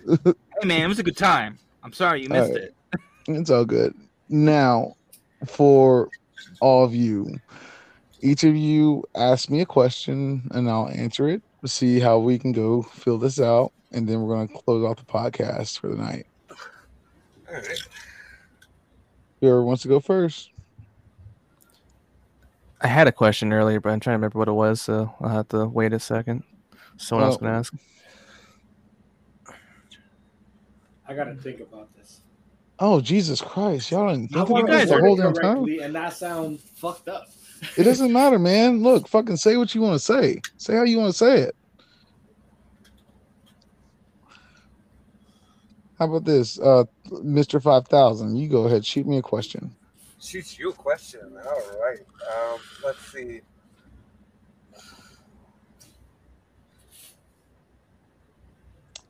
[0.65, 1.59] man, it was a good time.
[1.85, 2.65] I'm sorry you missed Alright.
[2.65, 2.75] it.
[3.29, 3.95] It's all good.
[4.29, 4.97] Now,
[5.47, 6.09] for
[6.61, 7.39] all of you,
[8.21, 12.39] each of you ask me a question and I'll answer it to see how we
[12.39, 13.73] can go fill this out.
[13.93, 16.27] And then we're going to close off the podcast for the night.
[16.51, 17.79] All right.
[19.41, 20.51] Whoever wants to go first.
[22.83, 25.29] I had a question earlier, but I'm trying to remember what it was, so I'll
[25.29, 26.43] have to wait a second.
[26.97, 27.39] Someone else Oh.
[27.39, 27.75] can ask.
[31.07, 32.21] I gotta think about this.
[32.79, 33.91] Oh, Jesus Christ.
[33.91, 35.65] Y'all didn't think want about guys this to the whole damn time?
[35.83, 37.27] and that sounds fucked up.
[37.77, 38.83] It doesn't matter, man.
[38.83, 40.41] Look, fucking say what you want to say.
[40.57, 41.57] Say how you want to say it.
[46.01, 46.59] How about this?
[46.59, 47.63] Uh, Mr.
[47.63, 48.87] 5000, you go ahead.
[48.87, 49.77] Shoot me a question.
[50.19, 51.21] Shoot you a question.
[51.45, 52.01] All right.
[52.33, 53.43] Um, let's see.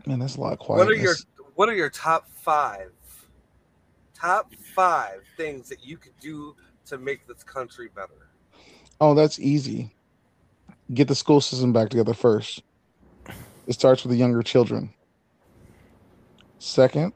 [0.05, 1.15] Man, that's a lot of What are your
[1.55, 2.91] What are your top five?
[4.13, 8.31] Top five things that you could do to make this country better.
[9.01, 9.95] Oh, that's easy.
[10.93, 12.65] Get the school system back together first.
[13.69, 14.93] It starts with the younger children.
[16.61, 17.15] Second,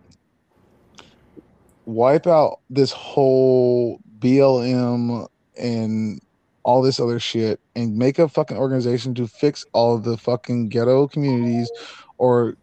[1.85, 5.29] wipe out this whole BLM
[5.59, 6.21] and
[6.63, 11.07] all this other shit and make a fucking organization to fix all the fucking ghetto
[11.07, 11.71] communities
[12.17, 12.57] or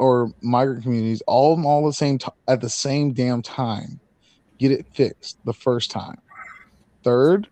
[0.00, 4.00] or migrant communities all them all the same t- at the same damn time.
[4.58, 6.18] Get it fixed the first time.
[7.04, 7.46] Third,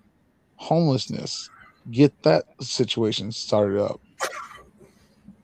[0.57, 1.49] homelessness.
[1.93, 4.01] Get that situation started up.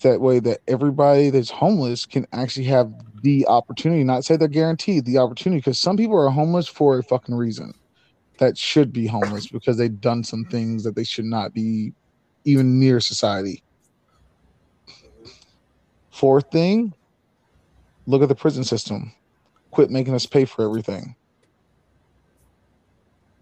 [0.05, 2.93] That way that everybody that's homeless can actually have
[3.23, 7.05] the opportunity, not say they're guaranteed the opportunity, because some people are homeless for a
[7.05, 7.75] fucking reason
[8.39, 11.95] that should be homeless because they've done some things that they should not be
[12.45, 13.65] even near society.
[16.13, 16.95] Fourth thing,
[18.07, 19.13] look at the prison system.
[19.73, 21.17] Quit making us pay for everything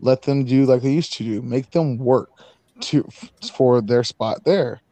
[0.02, 2.30] let them do like they used to do make them work
[2.80, 3.08] to
[3.54, 4.82] for their spot there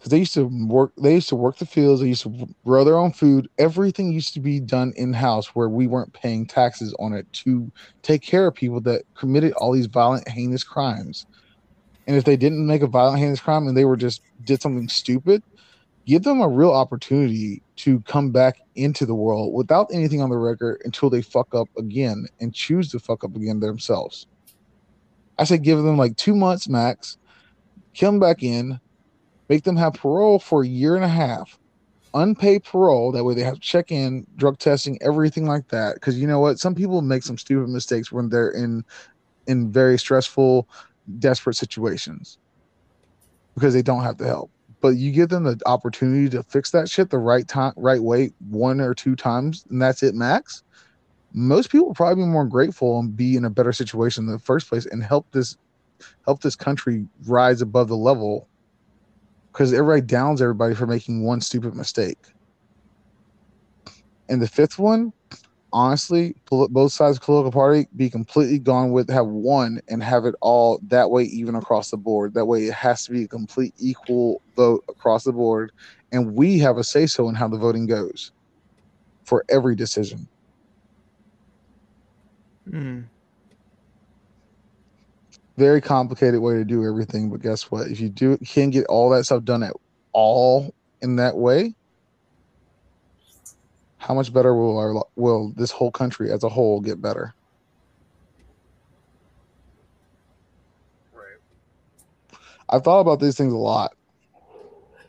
[0.00, 2.84] because they used to work they used to work the fields they used to grow
[2.84, 6.94] their own food everything used to be done in house where we weren't paying taxes
[6.98, 7.70] on it to
[8.02, 11.26] take care of people that committed all these violent heinous crimes
[12.06, 14.88] and if they didn't make a violent heinous crime and they were just did something
[14.88, 15.42] stupid
[16.06, 20.36] give them a real opportunity to come back into the world without anything on the
[20.36, 24.26] record until they fuck up again and choose to fuck up again themselves.
[25.38, 27.16] I say give them like two months max,
[27.98, 28.80] come back in,
[29.50, 31.58] make them have parole for a year and a half,
[32.14, 33.12] unpaid parole.
[33.12, 35.94] That way they have to check in, drug testing, everything like that.
[35.96, 36.58] Because you know what?
[36.58, 38.82] Some people make some stupid mistakes when they're in
[39.46, 40.66] in very stressful,
[41.18, 42.38] desperate situations
[43.54, 46.88] because they don't have the help but you give them the opportunity to fix that
[46.88, 50.62] shit the right time, right way, one or two times, and that's it, max.
[51.32, 54.68] Most people probably be more grateful and be in a better situation in the first
[54.68, 55.56] place, and help this
[56.24, 58.48] help this country rise above the level.
[59.60, 62.16] Because everybody downs everybody for making one stupid mistake.
[64.30, 65.12] And the fifth one,
[65.70, 70.24] honestly, both sides of the political party be completely gone with have one and have
[70.24, 72.32] it all that way even across the board.
[72.32, 75.72] That way it has to be a complete equal vote across the board,
[76.10, 78.32] and we have a say so in how the voting goes
[79.24, 80.26] for every decision.
[82.70, 83.00] Hmm.
[85.60, 87.30] Very complicated way to do everything.
[87.30, 87.88] But guess what?
[87.88, 89.74] If you do can get all that stuff done at
[90.12, 91.74] all in that way,
[93.98, 97.34] how much better will our will this whole country as a whole get better?
[101.12, 101.38] Right.
[102.70, 103.94] I've thought about these things a lot.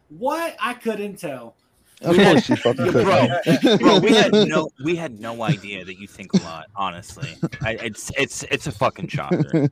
[0.10, 0.58] What?
[0.60, 1.56] I couldn't tell.
[2.02, 3.06] Of course, you fucking could.
[3.06, 6.68] Bro, Bro, we had no we had no idea that you think a lot.
[6.76, 9.70] Honestly, I, it's it's it's a fucking shocker.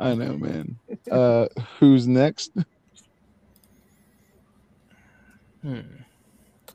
[0.00, 0.76] I know, man.
[1.10, 1.46] Uh,
[1.78, 2.52] who's next?
[5.62, 5.80] Hmm.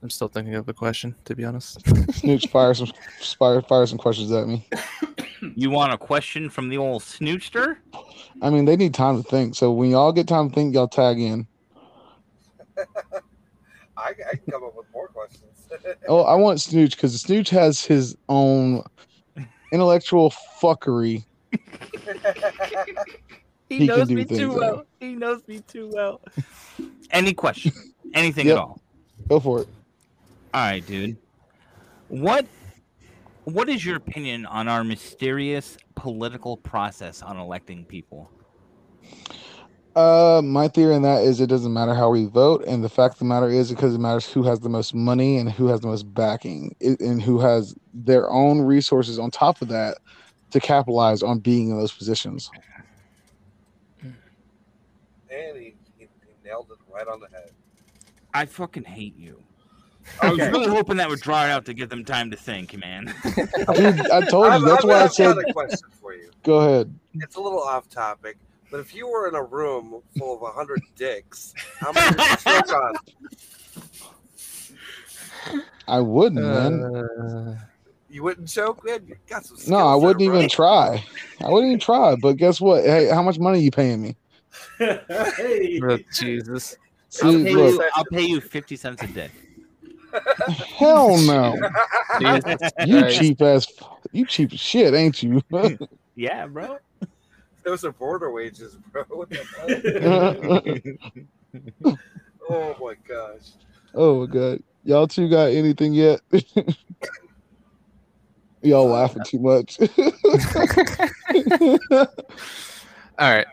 [0.01, 1.85] I'm still thinking of the question, to be honest.
[2.13, 2.87] Snooch, fire some
[3.37, 4.65] fire, fire some questions at me.
[5.55, 7.77] You want a question from the old snootster?
[8.41, 9.55] I mean, they need time to think.
[9.55, 11.47] So when y'all get time to think, y'all tag in.
[13.99, 15.43] I, I can come up with more questions.
[16.07, 18.83] Oh, I want Snooch because Snooch has his own
[19.71, 21.23] intellectual fuckery.
[23.69, 24.55] He, He knows me too though.
[24.57, 24.85] well.
[24.99, 26.21] He knows me too well.
[27.11, 27.71] Any question?
[28.15, 28.57] Anything Yep.
[28.57, 28.81] at all?
[29.27, 29.67] Go for it.
[30.53, 31.17] All right, dude.
[32.07, 32.47] What
[33.43, 38.31] what is your opinion on our mysterious political process on electing people?
[39.95, 43.15] Uh, my theory on that is it doesn't matter how we vote, and the fact
[43.15, 45.81] of the matter is because it matters who has the most money and who has
[45.81, 49.97] the most backing, and who has their own resources on top of that
[50.51, 52.49] to capitalize on being in those positions.
[55.29, 56.07] and he, he, he
[56.47, 57.51] nailed it right on the head.
[58.33, 59.43] I fucking hate you.
[60.21, 60.51] I was Okay.
[60.51, 63.13] really hoping that would draw it out to give them time to think, man.
[63.75, 66.13] Dude, I told I've, you that's I've, why I I've said got a question for
[66.13, 66.31] you.
[66.43, 66.97] go ahead.
[67.15, 68.37] It's a little off topic,
[68.71, 72.25] but if you were in a room full of a hundred dicks, how many would
[72.25, 72.93] you choke on?
[75.87, 76.83] I wouldn't, man.
[76.83, 77.55] Uh,
[78.09, 79.05] You wouldn't choke, man.
[79.07, 79.57] You got some.
[79.67, 80.37] No, I wouldn't there, bro.
[80.37, 81.03] even try.
[81.43, 82.15] I wouldn't even try.
[82.15, 82.83] But guess what?
[82.83, 84.15] Hey, how much money are you paying me?
[84.77, 85.81] hey.
[85.83, 86.77] oh, Jesus.
[87.23, 89.31] I'll pay, look, you, I'll pay you 50 cents a day.
[90.77, 91.55] hell no.
[92.85, 93.65] You cheap ass.
[94.11, 95.41] You cheap as shit, ain't you?
[96.15, 96.79] Yeah, bro.
[97.63, 99.03] Those are border wages, bro.
[99.09, 99.45] What the
[101.83, 101.95] hell?
[102.49, 103.51] oh my gosh.
[103.93, 106.21] oh my god, y'all two got anything yet?
[108.61, 109.77] y'all laughing too much.
[113.17, 113.47] All right.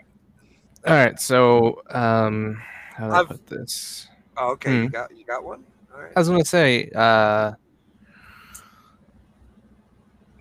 [0.86, 1.18] All right.
[1.20, 2.62] So, um,
[2.96, 4.08] how do I put this?
[4.36, 4.92] Oh, okay, you Hmm.
[4.92, 5.64] got you got one.
[5.94, 6.12] All right.
[6.14, 7.52] I was gonna say, uh,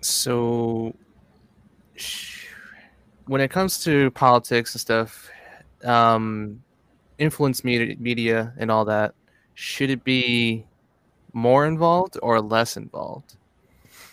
[0.02, 0.94] so
[1.96, 2.45] sh-
[3.26, 5.28] when it comes to politics and stuff,
[5.84, 6.62] um,
[7.18, 9.14] influence media, media and all that,
[9.54, 10.64] should it be
[11.32, 13.36] more involved or less involved?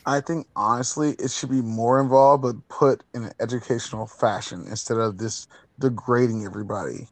[0.05, 4.97] I think honestly, it should be more involved, but put in an educational fashion instead
[4.97, 5.47] of this
[5.79, 7.07] degrading everybody.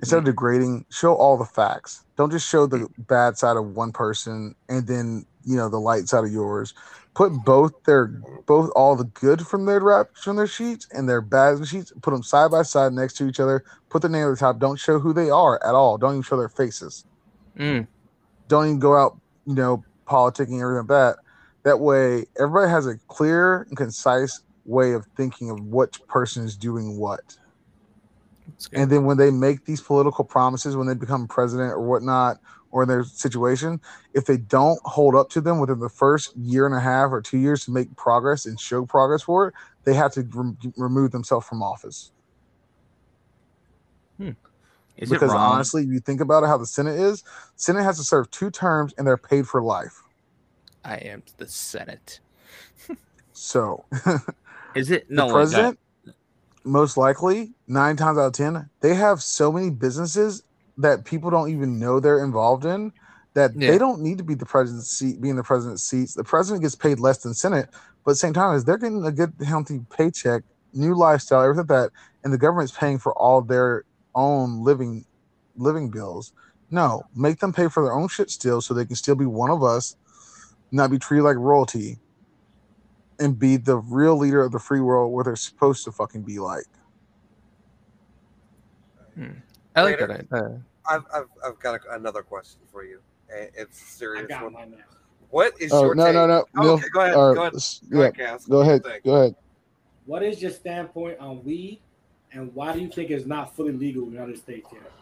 [0.00, 2.04] Instead of degrading, show all the facts.
[2.16, 6.08] Don't just show the bad side of one person and then you know the light
[6.08, 6.74] side of yours.
[7.14, 8.06] Put both their
[8.46, 11.92] both all the good from their rap from their sheets and their bad sheets.
[12.02, 13.64] Put them side by side next to each other.
[13.90, 14.58] Put their name at the top.
[14.58, 15.98] Don't show who they are at all.
[15.98, 17.04] Don't even show their faces
[17.58, 17.86] Mm,
[18.48, 21.16] don't even go out, you know, politicking or everything like that.
[21.64, 26.56] That way, everybody has a clear and concise way of thinking of which person is
[26.56, 27.38] doing what.
[28.72, 32.38] And then when they make these political promises, when they become president or whatnot,
[32.72, 33.80] or in their situation,
[34.14, 37.20] if they don't hold up to them within the first year and a half or
[37.20, 39.54] two years to make progress and show progress for it,
[39.84, 42.10] they have to rem- remove themselves from office.
[44.16, 44.30] Hmm.
[44.96, 47.24] Is because honestly, if you think about it, how the Senate is,
[47.56, 50.02] Senate has to serve two terms and they're paid for life.
[50.84, 52.20] I am the Senate.
[53.32, 53.84] So
[54.74, 55.78] is it the no wait, president,
[56.64, 60.44] most likely, nine times out of ten, they have so many businesses
[60.78, 62.92] that people don't even know they're involved in
[63.34, 63.70] that Yeah.
[63.70, 66.14] they don't need to be the president's seat, be in the president's seats.
[66.14, 67.68] The president gets paid less than Senate,
[68.04, 70.42] but at the same time, is they're getting a good, healthy paycheck,
[70.74, 71.90] new lifestyle, everything like that,
[72.24, 75.04] and the government's paying for all their own living
[75.56, 76.32] living bills.
[76.70, 79.50] No, make them pay for their own shit still, so they can still be one
[79.50, 79.96] of us,
[80.70, 81.98] not be treated like royalty,
[83.18, 86.38] and be the real leader of the free world, where they're supposed to fucking be
[86.38, 86.64] like.
[89.14, 89.40] Hmm.
[89.76, 90.08] I like Later.
[90.08, 90.26] that.
[90.32, 90.58] Uh,
[90.88, 93.00] I've, I've, I've got a, another question for you.
[93.30, 94.52] It's a I serious got one.
[94.54, 94.84] mine now.
[95.30, 96.14] What is Oh your no, take?
[96.14, 96.74] no, no, Oh, Neil.
[96.74, 97.14] okay, go ahead.
[97.16, 97.52] or- Go ahead.
[97.92, 98.48] Go yeah, ahead, Cass.
[98.48, 98.82] go What do you ahead.
[99.04, 99.34] Go ahead.
[100.06, 101.82] What is your standpoint on weed,
[102.32, 104.92] and why do you think it's not fully legal in the United States yet?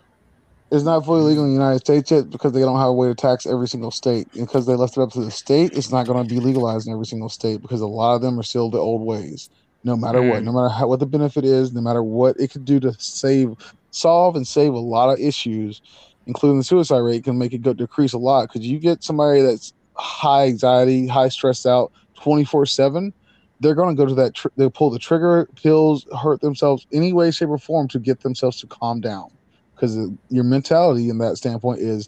[0.71, 3.09] It's not fully legal in the United States yet because they don't have a way
[3.09, 4.29] to tax every single state.
[4.35, 6.87] And because they left it up to the state, it's not going to be legalized
[6.87, 9.51] in every single state because a lot of them are still the old ways.
[9.85, 10.45] No matter what, Mm.
[10.47, 13.55] no matter how, what the benefit is, no matter what it could do to save,
[13.91, 15.81] solve, and save a lot of issues,
[16.26, 18.49] including the suicide rate, can make it go decrease a lot.
[18.49, 23.12] Because you get somebody that's high anxiety, high stressed out, twenty four seven,
[23.61, 24.35] they're going to go to that.
[24.35, 28.20] Tr- they'll pull the trigger, pills, hurt themselves any way, shape, or form to get
[28.20, 29.31] themselves to calm down.
[29.74, 29.97] Because
[30.28, 32.07] your mentality in that standpoint is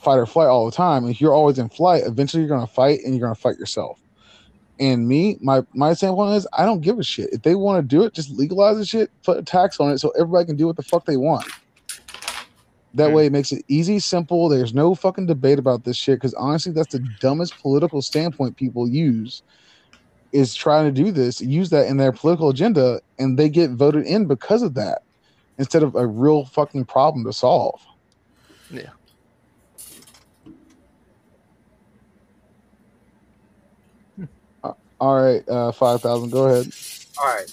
[0.00, 1.06] fight or flight all the time.
[1.06, 3.58] If you're always in flight, eventually you're going to fight, and you're going to fight
[3.58, 3.98] yourself.
[4.78, 7.32] And me, my my standpoint is, I don't give a shit.
[7.32, 9.98] If they want to do it, just legalize the shit, put a tax on it,
[9.98, 11.46] so everybody can do what the fuck they want.
[12.94, 14.48] That way, it makes it easy, simple.
[14.48, 16.16] There's no fucking debate about this shit.
[16.16, 19.42] Because honestly, that's the dumbest political standpoint people use.
[20.32, 24.04] Is trying to do this, use that in their political agenda, and they get voted
[24.04, 25.02] in because of that,
[25.56, 27.80] instead of a real fucking problem to solve.
[28.70, 28.90] Yeah.
[35.00, 36.30] All right, uh, five thousand.
[36.30, 36.72] Go ahead.
[37.18, 37.52] All right.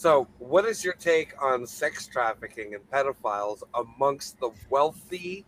[0.00, 5.44] So, what is your take on sex trafficking and pedophiles amongst the wealthy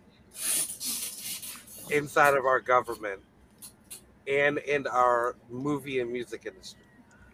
[1.90, 3.20] inside of our government
[4.28, 6.82] and in our movie and music industry?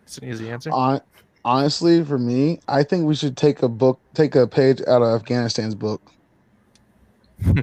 [0.04, 0.70] It's an easy answer.
[0.70, 1.00] Hon-
[1.44, 5.20] honestly, for me, I think we should take a book, take a page out of
[5.20, 6.00] Afghanistan's book.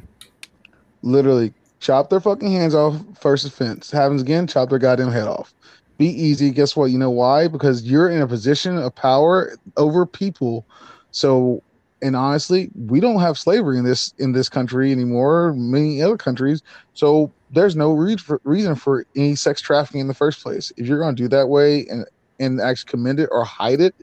[1.01, 2.99] Literally, chop their fucking hands off.
[3.19, 3.89] First offense.
[3.89, 5.53] Happens again, chop their goddamn head off.
[5.97, 6.51] Be easy.
[6.51, 6.91] Guess what?
[6.91, 7.47] You know why?
[7.47, 10.65] Because you're in a position of power over people.
[11.11, 11.63] So,
[12.01, 15.53] and honestly, we don't have slavery in this in this country anymore.
[15.53, 16.61] Many other countries.
[16.93, 20.71] So there's no re- for, reason for any sex trafficking in the first place.
[20.75, 22.05] If you're going to do that way and
[22.39, 23.95] and actually commend it or hide it.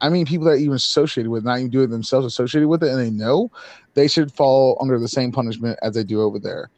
[0.00, 2.82] I mean, people that are even associated with, not even do it themselves, associated with
[2.82, 3.50] it, and they know
[3.94, 6.70] they should fall under the same punishment as they do over there.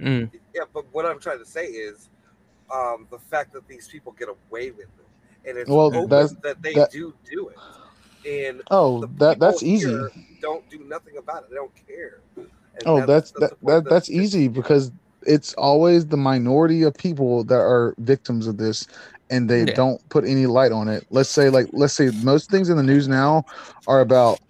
[0.00, 0.30] Mm.
[0.54, 2.08] Yeah, but what I'm trying to say is
[2.72, 6.34] um, the fact that these people get away with it, and it's Well, open that's-
[6.42, 7.58] that they that- do do it,
[8.48, 9.96] and Oh, that that's easy.
[10.40, 11.50] Don't do nothing about it.
[11.50, 12.20] They don't care.
[12.36, 12.46] And
[12.86, 14.92] Oh, that's the that, that that that's easy because
[15.22, 18.86] it's always the minority of people that are victims of this
[19.30, 19.74] and they Yeah.
[19.74, 21.04] don't put any light on it.
[21.10, 23.44] Let's say like let's say most things in the news now
[23.86, 24.40] are about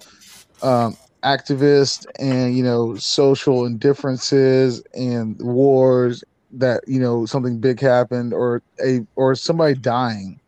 [0.62, 6.22] um activists and you know social indifferences and wars
[6.52, 10.40] that you know something big happened or a or somebody dying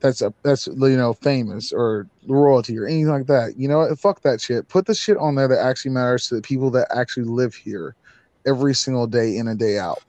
[0.00, 3.56] that's a that's you know famous or royalty or anything like that.
[3.56, 4.68] You know, fuck that shit.
[4.68, 7.94] Put the shit on there that actually matters to the people that actually live here
[8.46, 10.02] every single day in and day out.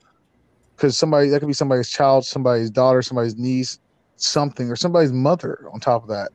[0.76, 3.78] Because somebody that could be somebody's child, somebody's daughter, somebody's niece,
[4.16, 6.30] something, or somebody's mother on top of that.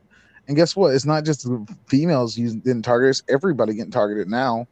[0.46, 0.94] And guess what?
[0.94, 4.68] It's not just the females using getting targeted; it's everybody getting targeted now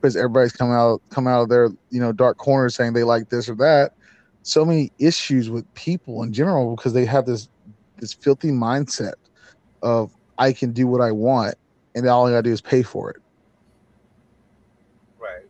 [0.00, 3.28] because everybody's coming out come out of their you know dark corners saying they like
[3.30, 3.92] this or that.
[4.42, 7.48] So many issues with people in general because they have this
[7.98, 9.14] this filthy mindset
[9.82, 11.56] of I can do what I want
[11.94, 13.16] and all I gotta do is pay for it.
[15.18, 15.46] right.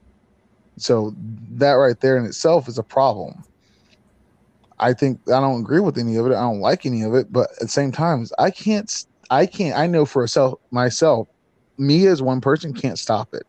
[0.79, 1.15] So
[1.53, 3.45] that right there in itself is a problem.
[4.79, 6.31] I think I don't agree with any of it.
[6.31, 8.91] I don't like any of it, but at the same time, I can't.
[9.31, 9.77] I can't.
[9.77, 11.29] I know for self myself,
[11.79, 13.43] me as one person can't stop it.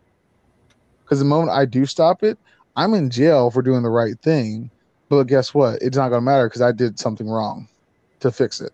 [1.10, 2.38] Because the moment I do stop it,
[2.76, 4.70] I'm in jail for doing the right thing.
[5.10, 5.82] But guess what?
[5.82, 7.68] It's not going to matter because I did something wrong
[8.20, 8.72] to fix it.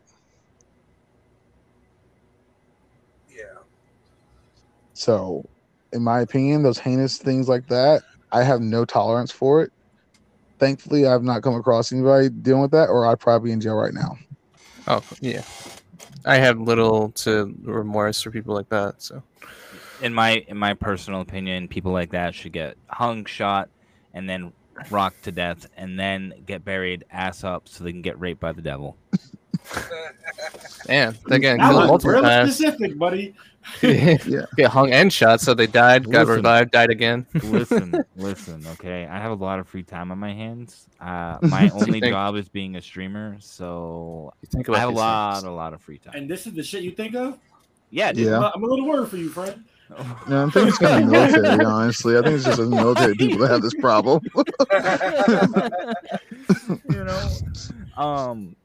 [3.33, 3.59] Yeah.
[4.93, 5.47] So,
[5.93, 9.71] in my opinion, those heinous things like that, I have no tolerance for it.
[10.59, 13.75] Thankfully, I've not come across anybody dealing with that, or I'd probably be in jail
[13.75, 14.17] right now.
[14.88, 15.43] Oh yeah,
[16.25, 19.01] I have little to remorse for people like that.
[19.01, 19.23] So
[20.01, 23.69] in my in my personal opinion, people like that should get hung, shot,
[24.13, 24.51] and then
[24.91, 28.51] rocked to death, and then get buried ass up so they can get raped by
[28.51, 28.97] the devil.
[30.89, 32.55] and again, That killed was multiple really times.
[32.55, 33.34] specific, buddy.
[33.81, 34.45] Yeah.
[34.57, 36.35] Get hung and shot, so they died, got Listen.
[36.35, 37.26] revived, died again.
[37.34, 39.07] listen, listen, okay.
[39.07, 40.88] I have a lot of free time on my hands.
[41.01, 45.34] Uh, my only Think- job is being a streamer, so think I have a lot,
[45.38, 45.43] things.
[45.45, 46.13] a lot of free time.
[46.15, 47.39] And this is the shit you think of?
[47.89, 48.27] Yeah, dude.
[48.27, 48.51] Yeah.
[48.53, 49.63] I'm a little worried for you, friend.
[50.28, 52.18] No, I think it's kind of military, honestly.
[52.18, 54.22] I think it's just the military people that have this problem.
[56.90, 57.30] you know
[57.98, 58.56] um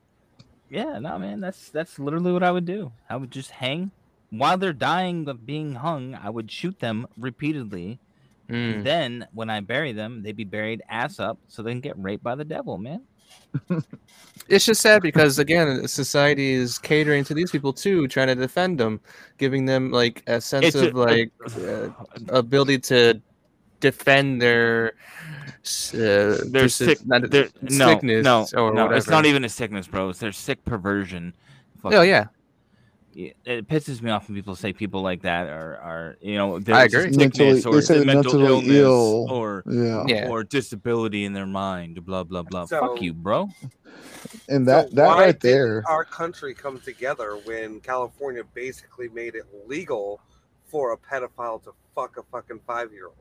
[0.70, 3.90] yeah no man that's that's literally what i would do i would just hang
[4.30, 7.98] while they're dying of being hung i would shoot them repeatedly
[8.48, 8.82] Mm.
[8.82, 12.24] then when i bury them they'd be buried ass up so they can get raped
[12.24, 13.02] by the devil man
[14.48, 18.78] It's just sad because again, society is catering to these people too, trying to defend
[18.80, 19.00] them,
[19.38, 21.90] giving them like a sense It's a- of like uh,
[22.30, 23.20] ability to
[23.78, 24.94] defend their
[25.94, 28.94] uh, they're sick not- no sickness no no whatever.
[28.94, 30.08] it's not even a sickness bro.
[30.08, 31.32] It's their sick perversion.
[31.84, 32.26] Oh yeah,
[33.26, 36.56] it it pisses me off when people say people like that are are you know
[36.56, 37.16] I there's agree.
[37.16, 39.26] Mentally- or they say the they're mental mentally illness ill.
[39.30, 40.04] or Yeah.
[40.06, 40.28] Yeah.
[40.28, 42.04] or disability in their mind.
[42.04, 42.66] Blah blah blah.
[42.66, 43.48] So- Fuck you, bro.
[44.48, 45.82] And that So that why right there.
[45.88, 50.20] Our country come together when California basically made it legal
[50.66, 53.16] for a pedophile to fuck a fucking five year old.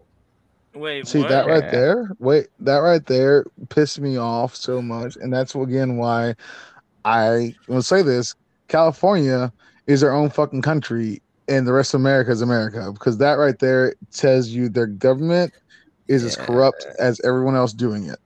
[0.76, 1.30] Wait, See what?
[1.30, 2.12] that right there?
[2.20, 6.36] Wait, that right there pissed me off so much, and that's again why
[7.04, 8.36] I will say this:
[8.68, 9.52] California
[9.90, 13.58] is their own fucking country, and the rest of America is America, because that right
[13.58, 15.52] there tells you their government
[16.08, 18.20] is as corrupt as everyone else doing it.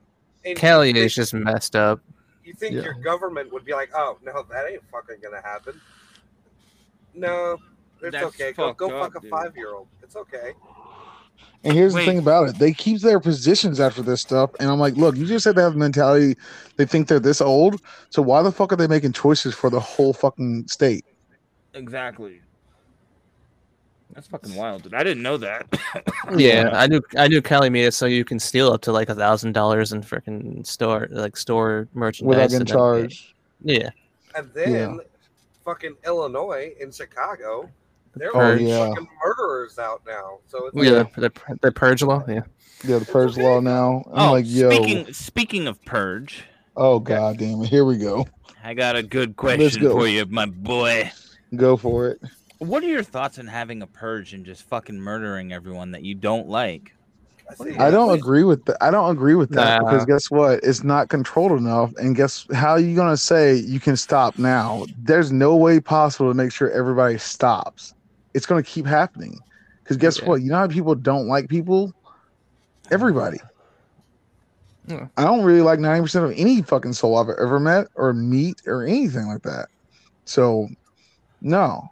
[0.44, 2.00] And Kelly think, is just messed up.
[2.44, 2.82] you think Yeah.
[2.82, 5.80] your government would be like, oh no, that ain't fucking gonna happen.
[7.14, 7.56] No,
[8.02, 8.52] it's That's okay.
[8.52, 9.88] Go go up, fuck a five year old.
[10.02, 10.52] It's okay.
[11.62, 12.04] And here's Wait.
[12.04, 15.16] the thing about it: they keep their positions after this stuff, and I'm like, look,
[15.16, 16.36] you just said they have a mentality.
[16.76, 17.80] They think they're this old,
[18.10, 21.06] so why the fuck are they making choices for the whole fucking state?
[21.74, 22.40] Exactly.
[24.14, 24.94] That's fucking wild, dude.
[24.94, 25.66] I didn't know that.
[26.36, 29.10] Yeah, I knew I knew Cali made it so you can steal up to like
[29.10, 33.34] a thousand dollars in freaking store like store merchandise Without getting and charged.
[33.62, 33.90] Yeah,
[34.34, 35.00] And then
[35.64, 37.68] fucking Illinois in Chicago,
[38.16, 38.88] they're Oh, yeah.
[38.88, 40.38] fucking murderers out now.
[40.46, 42.24] So it's yeah, like, the, the, the purge law.
[42.26, 42.40] Yeah,
[42.84, 44.02] Yeah, the purge law now.
[44.12, 46.44] I'm oh, like, yo, speaking speaking of purge,
[46.74, 48.26] oh god damn it, here we go.
[48.64, 49.92] I got a good Let's question go.
[49.92, 51.12] for you, my boy.
[51.56, 52.20] Go for it.
[52.58, 56.14] What are your thoughts on having a purge and just fucking murdering everyone that you
[56.14, 56.94] don't like?
[57.50, 57.90] I, see I it.
[57.90, 58.78] don't agree with that.
[58.82, 59.90] I don't agree with that Nah.
[59.90, 60.60] because guess what?
[60.62, 61.92] It's not controlled enough.
[61.96, 64.86] And guess how are you gonna say you can stop now?
[64.98, 67.92] There's no way possible to make sure everybody stops.
[68.32, 69.38] It's gonna keep happening.
[69.82, 70.28] Because guess Yeah.
[70.28, 70.42] what?
[70.42, 71.92] You know how people don't like people?
[72.90, 73.38] Everybody.
[74.86, 75.06] Yeah.
[75.16, 78.84] I don't really like 90% of any fucking soul I've ever met or meet or
[78.84, 79.68] anything like that.
[80.24, 80.68] So
[81.44, 81.88] no.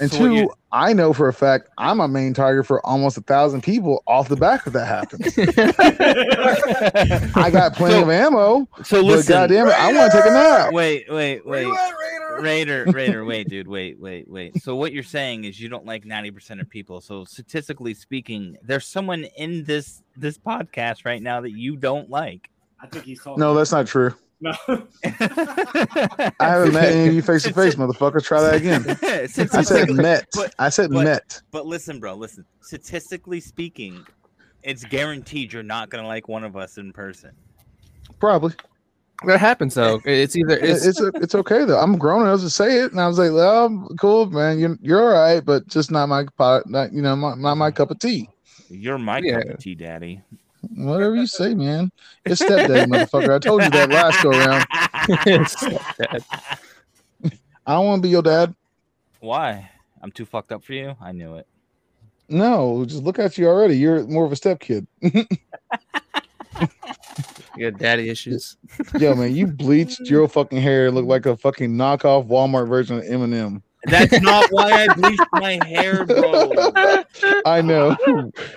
[0.00, 3.18] And So two, you- I know for a fact I'm a main target for almost
[3.18, 5.36] a thousand people off the back if that happens.
[7.36, 10.26] I got plenty So- of ammo, So but listen, goddamn it, I want to take
[10.26, 10.72] a nap.
[10.72, 11.78] wait, wait, Where wait.
[11.78, 11.92] at,
[12.40, 12.40] Raider?
[12.40, 14.62] Raider, Raider, wait, dude, wait, wait, wait.
[14.62, 17.00] So what you're saying is you don't like 90% of people.
[17.02, 22.48] So statistically speaking, there's someone in this this podcast right now that you don't like.
[22.80, 23.40] I think he's talking.
[23.40, 24.14] No, that's not true.
[24.42, 24.52] No.
[25.04, 28.22] I haven't met any of you face to face, motherfucker.
[28.22, 28.84] Try that again.
[29.54, 30.26] I said met.
[30.34, 31.40] but- I said but- met.
[31.50, 32.44] But listen, bro, listen.
[32.60, 34.04] Statistically speaking,
[34.62, 37.30] it's guaranteed you're not gonna like one of us in person.
[38.18, 38.54] Probably.
[39.26, 40.00] that happens though.
[40.04, 41.78] It's either It's it's, it's, it's okay though.
[41.78, 44.58] I'm grown enough to say it, and I was like, "Well, cool, man.
[44.58, 46.68] You're you're all right, but just not my pot.
[46.68, 48.28] Not you know, my, not my cup of tea.
[48.68, 49.42] You're my Yeah.
[49.42, 50.22] cup of tea, daddy.
[50.70, 51.90] Whatever you say, man.
[52.24, 53.34] It's stepdaddy, motherfucker.
[53.34, 54.66] I told you that last go around.
[57.66, 58.54] I don't want to be your dad.
[59.20, 59.70] Why?
[60.02, 60.94] I'm too fucked up for you.
[61.00, 61.46] I knew it.
[62.28, 63.76] No, just look at you already.
[63.76, 64.86] You're more of a step kid.
[65.00, 65.26] you
[67.58, 68.56] got daddy issues.
[68.98, 73.04] Yo, man, you bleached your fucking hair, look like a fucking knockoff Walmart version of
[73.04, 73.62] Eminem.
[73.84, 76.52] That's not why I bleached my hair, bro.
[77.44, 77.96] I know,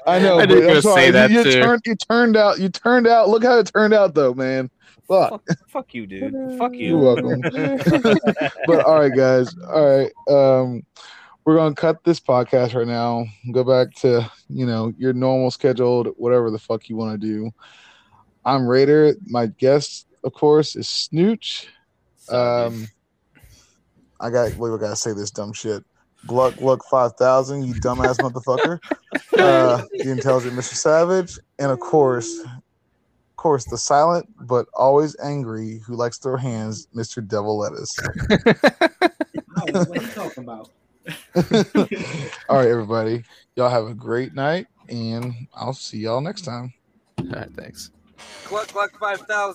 [0.05, 0.39] I know.
[0.39, 1.61] I but knew you were I'm gonna sorry, say that you, too.
[1.61, 2.59] Turned, you turned out.
[2.59, 3.29] You turned out.
[3.29, 4.69] Look how it turned out, though, man.
[5.07, 5.29] Fuck.
[5.29, 6.57] fuck, fuck you, dude.
[6.57, 6.97] Fuck you.
[6.97, 7.41] You're welcome.
[8.67, 9.55] but all right, guys.
[9.67, 10.11] All right.
[10.27, 10.83] Um,
[11.45, 13.25] we're gonna cut this podcast right now.
[13.51, 17.51] Go back to you know your normal scheduled whatever the fuck you want to do.
[18.43, 19.15] I'm Raider.
[19.27, 21.67] My guest, of course, is Snooch.
[22.29, 22.87] Um,
[24.19, 24.55] I got.
[24.55, 25.83] Wait, I gotta say this dumb shit.
[26.27, 27.65] Gluck Gluck five thousand.
[27.65, 28.79] You dumbass motherfucker.
[29.37, 30.75] Uh, the intelligent Mr.
[30.75, 36.37] Savage, and of course, of course, the silent but always angry who likes to throw
[36.37, 37.25] hands, Mr.
[37.25, 37.97] Devil Lettuce.
[39.57, 40.69] No, what are you talking about?
[42.49, 43.23] All right, everybody.
[43.55, 46.73] Y'all have a great night, and I'll see y'all next time.
[47.19, 47.91] All right, thanks.
[48.45, 49.53] Gluck, Gluck, 5000.